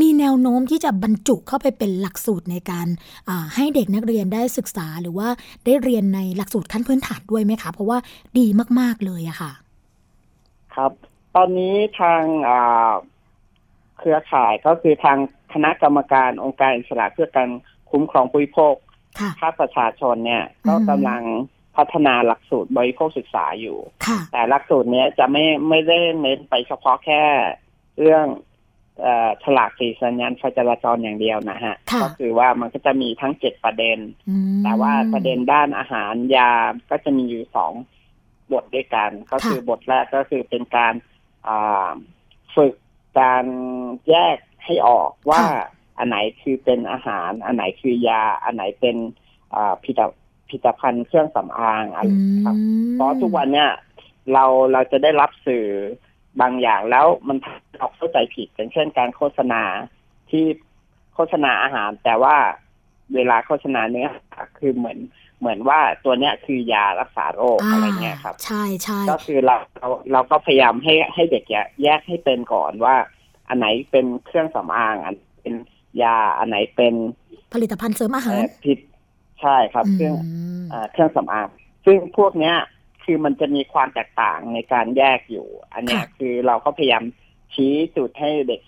[0.00, 2.86] มีแนวโน้มที่จะบรรจุเข้าไปเป็นหลักสูตรในการ
[3.28, 5.28] อ่าให้เด็กนักเรียนได้ศึกษาหรือว่า
[5.64, 7.98] ได้เรียนในหลักสูตรขั้นพื้นฐานด้วยไหมคะ เพราะว่า
[8.38, 8.46] ดี
[8.80, 9.52] มาก ๆ เลยอะค่ะ
[10.74, 10.92] ครับ
[11.36, 12.92] ตอนนี้ทางอ่า
[13.98, 15.18] เครือข่ายก็คือทาง
[15.52, 17.48] คณะกรรมการองค์การอิสระเพื่อการ
[17.90, 18.74] คุ้มครองผู้บริโภค
[19.18, 21.22] ค่ะภาคประชาชนเนี่ยก็กำลัง
[21.76, 27.22] พัฒนาหลักสูตรบริโภคศึกษาอยู่ค่ะแต่หลักสูตรเนี้ยจะไม่ไม่ได้เน้นไปเฉพาะแค่
[28.00, 28.26] เรื่อง
[29.00, 36.50] เอ่อฉลากสีสัญญาณไฟจราจรอย่างเดียวนะฮะค่ะก็คือว่ามันก็จะมีทั้งเจ็ดประเด็นอืมแต่ว่าประเด็นด้านอาหารยา
[36.90, 37.72] ก็จะมีอยู่สอง
[38.52, 41.12] บทด้วยกัน ก็คือบทแรกก็คือเป็นการอ่า
[42.54, 42.74] ฝึก
[43.20, 43.44] การ
[44.08, 45.42] แยกให้ออกว่า
[45.98, 48.96] อันไหนคือเป็นอาหาร อันไหนคือยา อันไหนเป็น
[49.54, 50.00] อ่าผลิต
[50.48, 52.10] ผลิตภัณฑ์เครื่องสำอางอะไร
[52.46, 52.56] ครับ
[52.92, 53.70] เพราะทุกวันเนี่ย
[54.32, 55.66] เราเราจะได้รับสื่อ
[56.40, 57.36] บางอย่างแล้วมัน
[57.76, 59.62] เราเข้าใจผิดอย่างเช่นการโฆษณา
[60.30, 60.44] ที่
[61.14, 62.36] โฆษณาอาหาร แต่ว่า
[63.14, 64.98] เวลาโฆษณาเนื้อหาคือเหมือน
[65.40, 72.96] เหมือนว่าตัวเนี้ยคือยารักษาโรคอะไรเงี้ยครับ ใช่ใช่ก็คือเราเราเราก็พยายามให้ให้เด็กแยกแยกให้เป็นก่อนว่า
[73.48, 75.54] อันไหนเป็นเครื่องสำอางอันเป็น
[76.02, 76.94] ยาอันไหนเป็น
[77.52, 78.78] ผลิตภัณฑ์เสริมอาหารเอ่อผิด
[79.40, 80.14] ใช่ครับเครื่อง
[80.70, 81.48] เอ่อเครื่องสำอาง
[81.84, 82.56] ซึ่งพวกเนี้ย
[83.04, 87.04] คือมันจะมีความแตกต่างในการแยกอยู่ อันเนี้ยคือเราก็พยายาม
[87.54, 88.60] ชี้จุดให้เด็ก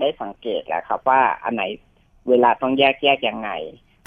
[0.00, 1.62] ได้สังเกตแหละครับ ว่าอันไหน
[2.28, 3.50] เวลาต้องแยกแยกยังไง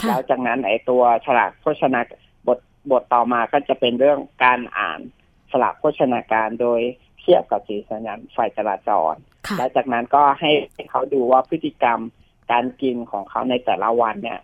[0.06, 2.02] แล้วจากนั้นไอ้ตัวฉลากโภชนา
[2.48, 2.60] บท
[2.92, 5.00] บทต่อมาก็จะเป็นเรื่องการอ่าน
[5.52, 6.82] ฉลากโภชนาการโดย
[7.20, 9.14] เทียบกับสีสัญญาณไฟจราจร
[9.58, 10.52] และจากนั้นก็ให้
[10.90, 12.00] เขาดูว่าพฤติกรรม
[12.52, 14.40] การกินของเขาในแต่ละวันเนี่ย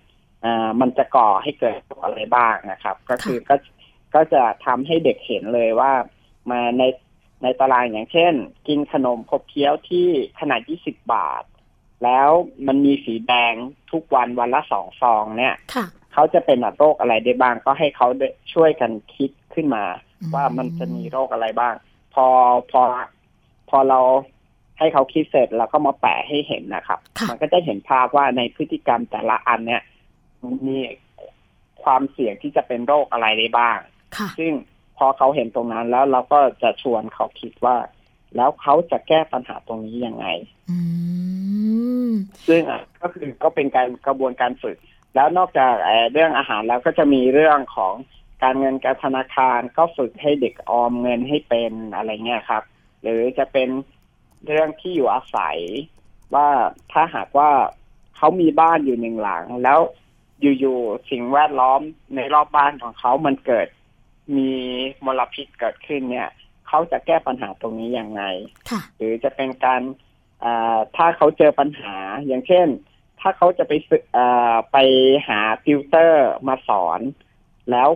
[0.45, 3.55] อ่ามันจะก่อให้เกิดอะไรบ้างนะครับ ก็คือก็
[4.15, 5.91] ก็จะทำให้เด็กเห็นเลยว่า
[6.51, 6.83] มาใน
[7.43, 8.33] ในตารางอย่างเช่น
[8.67, 10.07] กินขนมขบเคี้ยวที่
[10.39, 11.43] ขนาด 20 บาท
[12.03, 12.29] แล้ว
[12.67, 13.53] มันมีสีแดง
[13.91, 19.83] ทุกวันวันละสองซองเนี่ยค่ะเขาจะเป็นโรคอะไรได้บ้าง ก็ให้เขาได้ช่วยกันคิดขึ้นมา
[20.35, 21.75] ว่ามันจะมีโรคอะไรบ้าง
[22.13, 22.27] พอ
[22.71, 22.81] พอ
[23.69, 23.99] พอเรา
[24.79, 26.99] ให้เขาคิดเสร็จแล้วก็มาแปะให้เห็นนะครับ
[27.29, 29.81] มันก็จะเห็นภาพว่าในพฤติกรรมแต่ละอันเนี่ย
[30.67, 30.77] มี
[31.83, 33.77] ความเสี่ยงที่จะเป็นโรคอะไรได้บ้าง
[34.39, 34.51] ซึ่ง
[34.97, 37.75] พอเขาเห็นตรงนั้นแล้วเราก็จะชวนเขาคิดว่า
[38.35, 40.25] แล้วเขาจะแก้ปัญหาตรงนี้ยังไง
[42.47, 44.77] ซึ่งอะก็คือก็เป็นการกระบวนการฝึก
[45.15, 47.93] แล้วนอกจากเอ่อเรื่องอาหารแล้วก็จะมีเรื่องของ
[48.43, 52.63] การเงินการธนาคารก็ฝึกให้เด็กออมเงินให้เป็นอะไรเงี้ยครับ
[53.01, 53.69] หรือจะเป็น
[54.45, 55.57] เรื่องที่อยู่อาศัย
[56.35, 56.47] ว่า
[56.91, 57.51] ถ้าหากว่า
[58.17, 59.79] เขามีบ้านอยู่หนึ่งหลัง แล้ว
[60.59, 61.81] อยู่ๆสิ่งแวดล้อม
[62.15, 63.67] ในรอบบ้านของเขามันเกิด
[64.37, 64.51] มี
[65.05, 66.29] มลพิษเกิดขึ้นเนี่ย
[66.75, 68.23] เขาจะแก้ปัญหาตรงนี้ยังไง
[68.97, 69.81] หรือจะเป็นการ
[70.43, 71.95] อ่าถ้าเขาเจอปัญหา
[72.25, 72.67] อย่างเช่น
[73.19, 74.77] ถ้าเขาจะไปศึกอ่าไป
[75.27, 76.99] หาติวเตอร์มาสอน
[77.71, 77.89] แล้ว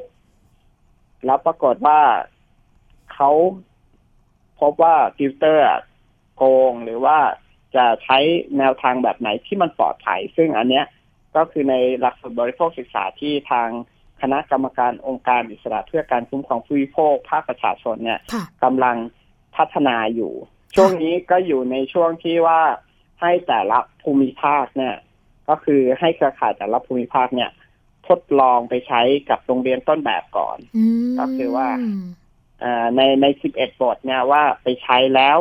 [1.25, 1.99] แล้วปรากฏว่า
[3.13, 3.31] เขา
[4.59, 5.81] พบว่าติวเตอร์อะ
[6.35, 7.17] โกงหรือว่า
[7.75, 8.17] จะใช้
[8.57, 10.85] แนวทางแบบไหนที่มันปลอดภัย ซึ่งอันเนี้ย
[11.35, 13.69] ก็คือในหลักสูตรบริโภคศึกษาที่ทาง
[14.21, 18.19] คณะกรรมการองค์การอิสระเพื่อการคุ้มครองผู้บริโภคภาคประชาชนเนี่ย
[18.63, 18.97] กำลัง
[19.55, 20.33] พัฒนาอยู่
[20.75, 22.61] ช่วงนี้ก็อยู่ในช่วงที่ว่า
[23.21, 24.95] ให้แต่ละภูมิภาคเนี่ย
[25.49, 27.49] ก็คือให้เครือข่ายแต่ละภูมิภาคเนี่ย
[28.07, 30.57] ทดลองไปใช้กับโรงเรียนต้นแบบก่อน
[31.19, 31.69] ก็คือว่า
[32.63, 35.37] อ่าในใน11บทเนี่ยว่าไปใช้แล้ว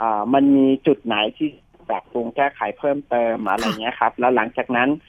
[0.00, 1.48] อ่ามันมีจุดไหนที่
[1.88, 5.08] ปรับปรุงแก้ไขเพิ่มเติมอะไรเงี้ยครับ แล้วหลังจากนั้นอ่า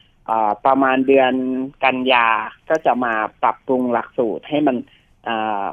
[0.66, 1.34] ประมาณเดือน
[1.84, 2.28] กันยา
[2.70, 3.14] ก็จะมา
[3.44, 4.76] ปรับปรุงหลักสูตรให้มัน
[5.28, 5.66] อ่า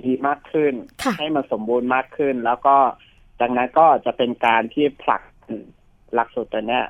[0.00, 0.74] ดีมากขึ้น
[1.18, 2.76] ให้มันสมบูรณ์มากขึ้น แล้วก็
[3.40, 5.22] จากนั้นก็จะเป็นการที่ผลัก
[6.14, 6.84] หลักสูตรตัวเนี้ย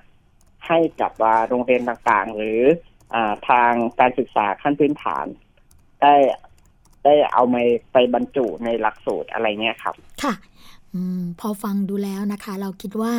[0.66, 2.61] ให้กับว่าโรงเรียนต่างๆ หรือ
[3.14, 5.26] อ่าทางการศึกษาขั้นพื้นฐาน
[6.03, 6.14] ได้
[7.05, 7.57] ได้เอาไป
[7.92, 10.34] ไปบรรจุในหลักสูตรอะไรเงี้ยครับ ค่ะ
[10.95, 10.97] อ
[11.41, 13.14] พอฟังดูแล้วนะคะ เราคิดว่า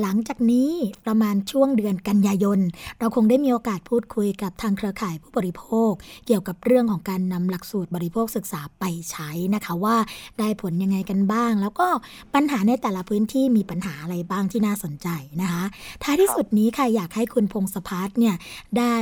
[0.00, 0.70] หลังจากนี้
[1.06, 2.60] ประมาณช่วงเดือนกันยายน
[2.98, 5.92] เราคงได้มีโอกาสพูดคุยกับทางเครือข่ายผู้บริโภค
[6.26, 9.96] เกี่ยวกับเรื่องของการนำหลักสูตรบริโภคศึกษาไปใช้นะคะ ว่า
[10.38, 11.88] ได้ผลยังไงกันบ้าง แล้วก็
[12.34, 15.08] ปัญหาในแต่ละพื้นที่มีปัญหาอะไรบ้างที่น่าสนใจ
[15.42, 15.64] นะคะ
[16.02, 18.36] ท้ายที่สุดนี้ค่ะอยากให้คุณพงศพัฒน์เนี่ย
[18.78, 18.94] ได้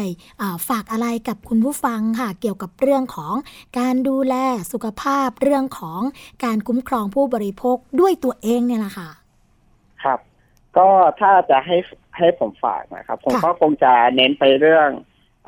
[0.69, 3.35] ฝากอะไรกับคุณผู้ฟังค่ะ เกี่ยวกับเรื่องของ
[3.79, 4.35] การดูแล
[4.73, 6.01] สุขภาพเรื่องของ
[6.45, 9.11] การคุ้มครองผู้บริโภคด้วยตัวเองเนี่ยแหละค่ะ
[10.05, 10.21] ครับ
[10.79, 10.89] ก็
[11.21, 11.77] ถ้าจะให้
[12.19, 14.91] ให้ผมฝากนะครับ ผมก็คงจะเน้นไปเรื่อง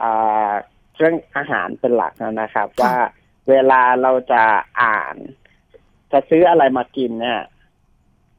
[0.00, 0.52] อา
[0.96, 2.94] เรื่องอาหารเป็นหลักนะครับ ว่า
[3.50, 4.42] เวลาเราจะ
[4.82, 5.16] อ่าน
[6.12, 7.40] จะซื้ออะไรมากินเนี่ย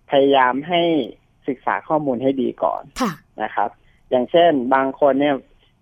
[0.09, 0.81] พยายามให้
[1.47, 2.83] ศึกษาข้อมูลให้ดีก่อน
[3.43, 3.69] นะครับ
[4.09, 5.35] อย่างเช่นบางคนเนี่ย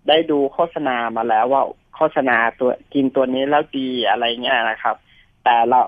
[0.08, 1.62] ได้ดูโฆษณามาแล้วว่า
[1.96, 4.96] โฆษณาตัวกินตัวนี้แล้วดีอะไรเงี้ยนะครับ
[5.44, 5.80] แต่เรา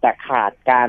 [0.00, 0.88] แต่ขาดการ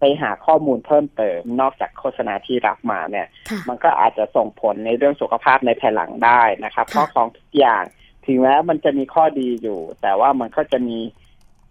[0.00, 3.26] ไปหาข้อมูลเพิ่มเติม นอกจากโฆษณาที่รับมาเนี่ย
[3.68, 7.82] มันก็อาจจะส่งผลในเรื่องสุขภาพในภายหลังได้นะครับ เพราะของทุกอย่าง
[8.26, 10.98] ถึงแม้มันจะมีข้อดีอยู่ แต่ว่ามันก็จะมี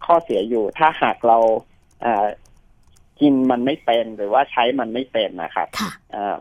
[0.06, 1.38] ข้อเสียอยู่ ถ้าหากเรา
[2.02, 2.26] เอ่อ
[3.20, 5.68] กินมันไม่เป็นหรือว่าใช้มันไม่เป็นนะครับ
[6.12, 6.36] เอ่อ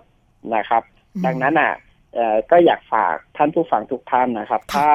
[0.56, 0.84] นะครับ
[1.26, 1.74] ดังนั้นอะ
[2.16, 4.90] เอ่อก็อยากฝากท่านผู้ฟังทุกท่านนะครับ ถ้า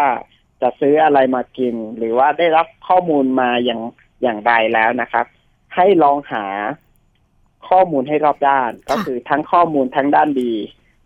[0.62, 3.80] จะซื้ออะไรมากิน หรือว่าได้รับข้อมูลมาอย่าง
[4.22, 5.26] อย่างใดแล้วนะครับ
[5.74, 6.44] ให้ลองหา
[7.68, 10.52] ข้อข้อมูลให้รอบด้าน ก็คือทั้งข้อมูลทั้งด้านดี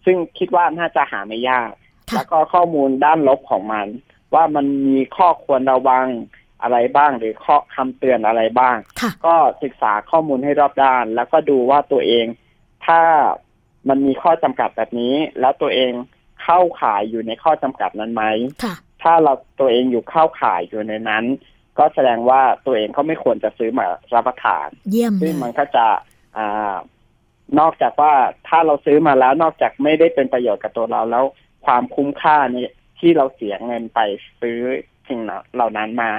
[0.04, 1.70] ซึ่งคิดว่าน่าจะหาไม่ยาก
[2.14, 3.86] แล้วก็ข้อมูลด้านลบของมัน
[4.34, 6.06] ว่ามันมีข้อควรระวัง
[6.62, 8.76] อะไรบ้างหรือข้อคำเตือนอะไรบ้าง
[9.26, 12.26] ก็ศึกษาข้อมูลให้รอบด้าน แล้วก็ดูว่าตัวเอง
[12.86, 13.00] ถ้า
[13.88, 15.92] มันมีข้อจำกัดแบบนี้ แล้วตัวเอง
[16.42, 18.24] เข้าข่ายอยู่ในข้อจำกัดนั้นไหม
[19.02, 21.24] ถ้าเราตัวเองอยู่เข้าข่ายอยู่ในนั้น
[21.78, 25.86] ก็แสดงว่าตัวเองก็ไม่ควรจะซื้อมารับประทาน เยี่ยมซึ่งมันก็จะ
[26.36, 26.38] อ
[27.58, 28.12] นอกจากว่า
[28.48, 31.24] ถ้าเราซื้อมาแล้วนอกจากไม่ได้เป็นประโยชน์กับตัวเราแล้ว
[31.66, 32.66] ความคุ้มค่านี่
[32.98, 34.00] ที่เราเสียเงินไป
[34.40, 34.58] ซื้อ
[35.08, 35.20] สิ่ง
[35.54, 36.10] เหล่านั้นมา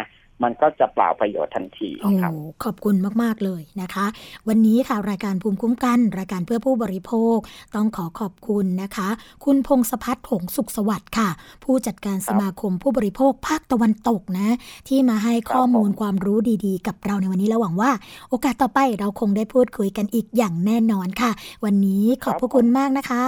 [0.44, 2.32] มันก็จะเปล่าประโยชน์ทันทีโอ้ครับ
[2.64, 4.06] ขอบคุณมาก ๆ เลยนะคะ
[4.48, 7.38] วันนี้ค่ะรายการภูมิคุ้มกัน รายการเพื่อผู้บริโภค
[7.76, 9.10] ต้องขอขอบคุณนะคะ
[9.46, 11.30] คุณพงศพัฒน์หงสุขสวัสดิ์ค่ะ
[11.64, 14.56] ผู้จัดการสมาคมผู้บริโภคภาคตะวันตกนะ
[14.88, 17.92] ที่มาให้ข้อมูลความรู้ดีๆ กับเราในวันนี้แล้วหวังว่า
[18.30, 21.32] โอกาสต่อไปเราคงได้พูดคุยกันอีกอย่างแน่นอนค่ะ
[21.66, 23.26] วันนี้ขอบพระคุณมากนะคะ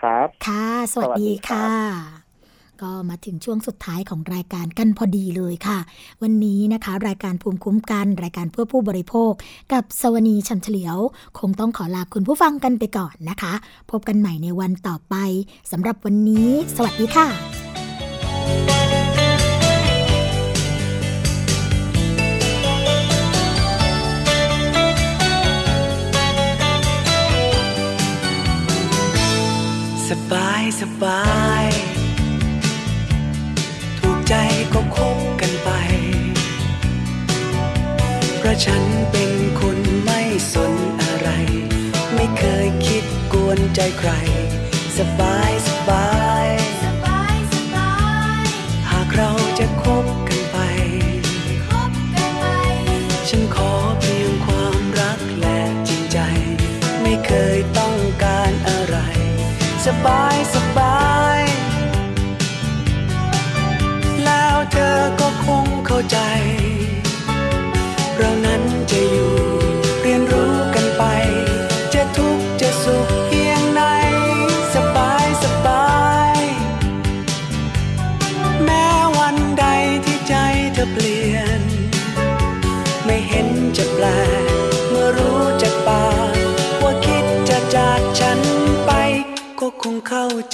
[0.00, 2.23] ครับค่ะ สวัสดีค่ะ
[2.82, 5.78] ก็มาถึงช่วงสุดท้ายของรายการกันพอดีเลยค่ะ
[6.22, 9.32] วันนี้นะคะ รายการภูมิคุ้มกัน รายการเพื่อผู้บริโภค
[9.72, 10.98] กับสวนีชัมเฉลียว
[11.38, 13.52] คงต้องขอลาคุณผู้ฟังกันไปก่อนนะคะ
[13.90, 15.14] พบกันใหม่ในวันต่อไป
[15.70, 17.28] สำหรับวันนี้ สวัสดีค่ะ
[30.08, 31.22] สบายสบา
[31.62, 31.83] ย
[43.76, 44.10] ใจใคร
[44.98, 46.08] สบายสบา
[46.44, 46.46] ย
[48.90, 50.56] หากเราจะคบกันไป
[53.28, 56.18] ฉันขอเพียงความรักและจริงใจ
[57.02, 58.96] ไม่เคยต้องการอะไร
[59.86, 61.08] สบายสบา
[61.38, 61.40] ย
[64.24, 66.18] แล้วเธอก็คงเข้าใจ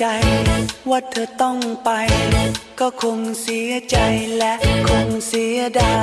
[0.01, 0.09] ใจ
[0.90, 1.90] ว่าเธอต้องไป
[2.80, 3.96] ก็คงเสียใจ
[4.38, 4.53] และ
[4.88, 5.98] คงเสียดา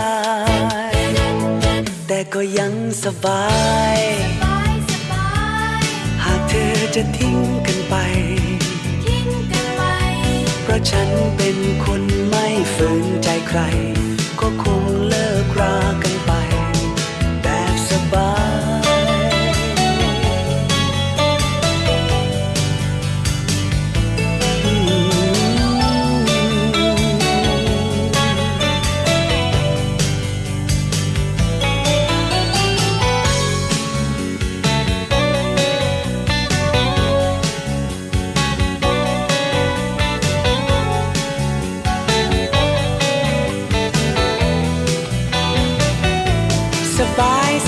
[0.92, 0.96] ย
[2.08, 2.74] แต่ก็ยัง
[3.04, 3.48] สบา
[3.98, 4.00] ย
[6.24, 7.38] หากเธอจะทิ้ง
[7.68, 7.96] กันไป
[10.64, 13.62] เพราะฉันเป็นคนไม่ฝืนใจใคร
[14.40, 16.16] ก็คงเลิกรากัน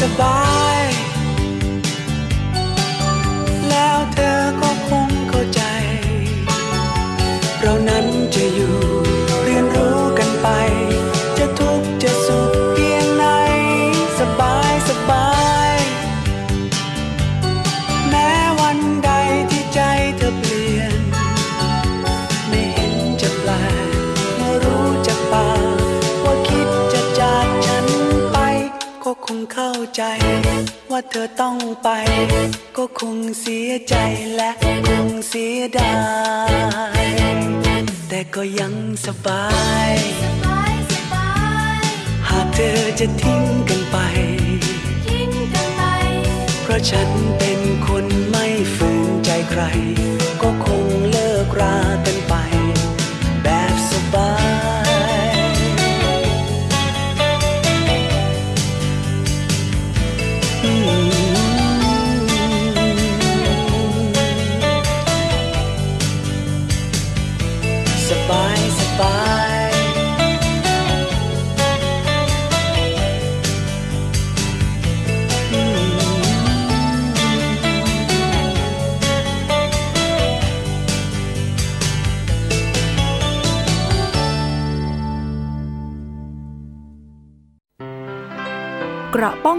[0.07, 0.38] บ
[31.83, 31.89] ไป
[32.77, 33.95] ก็คงเสียใจ
[34.35, 34.51] และ
[34.87, 35.95] คงเสียดา
[37.03, 37.05] ย
[38.09, 38.73] แต่ก็ยัง
[39.05, 39.45] สบา
[39.91, 39.95] ย
[42.29, 43.97] หากเธอจะทิ้งกันไป
[46.61, 47.09] เพราะฉัน
[47.39, 48.45] เป็นคนไม่
[48.75, 49.63] ฝืนใจใคร
[50.41, 52.35] ก็คงเลิกรากันไป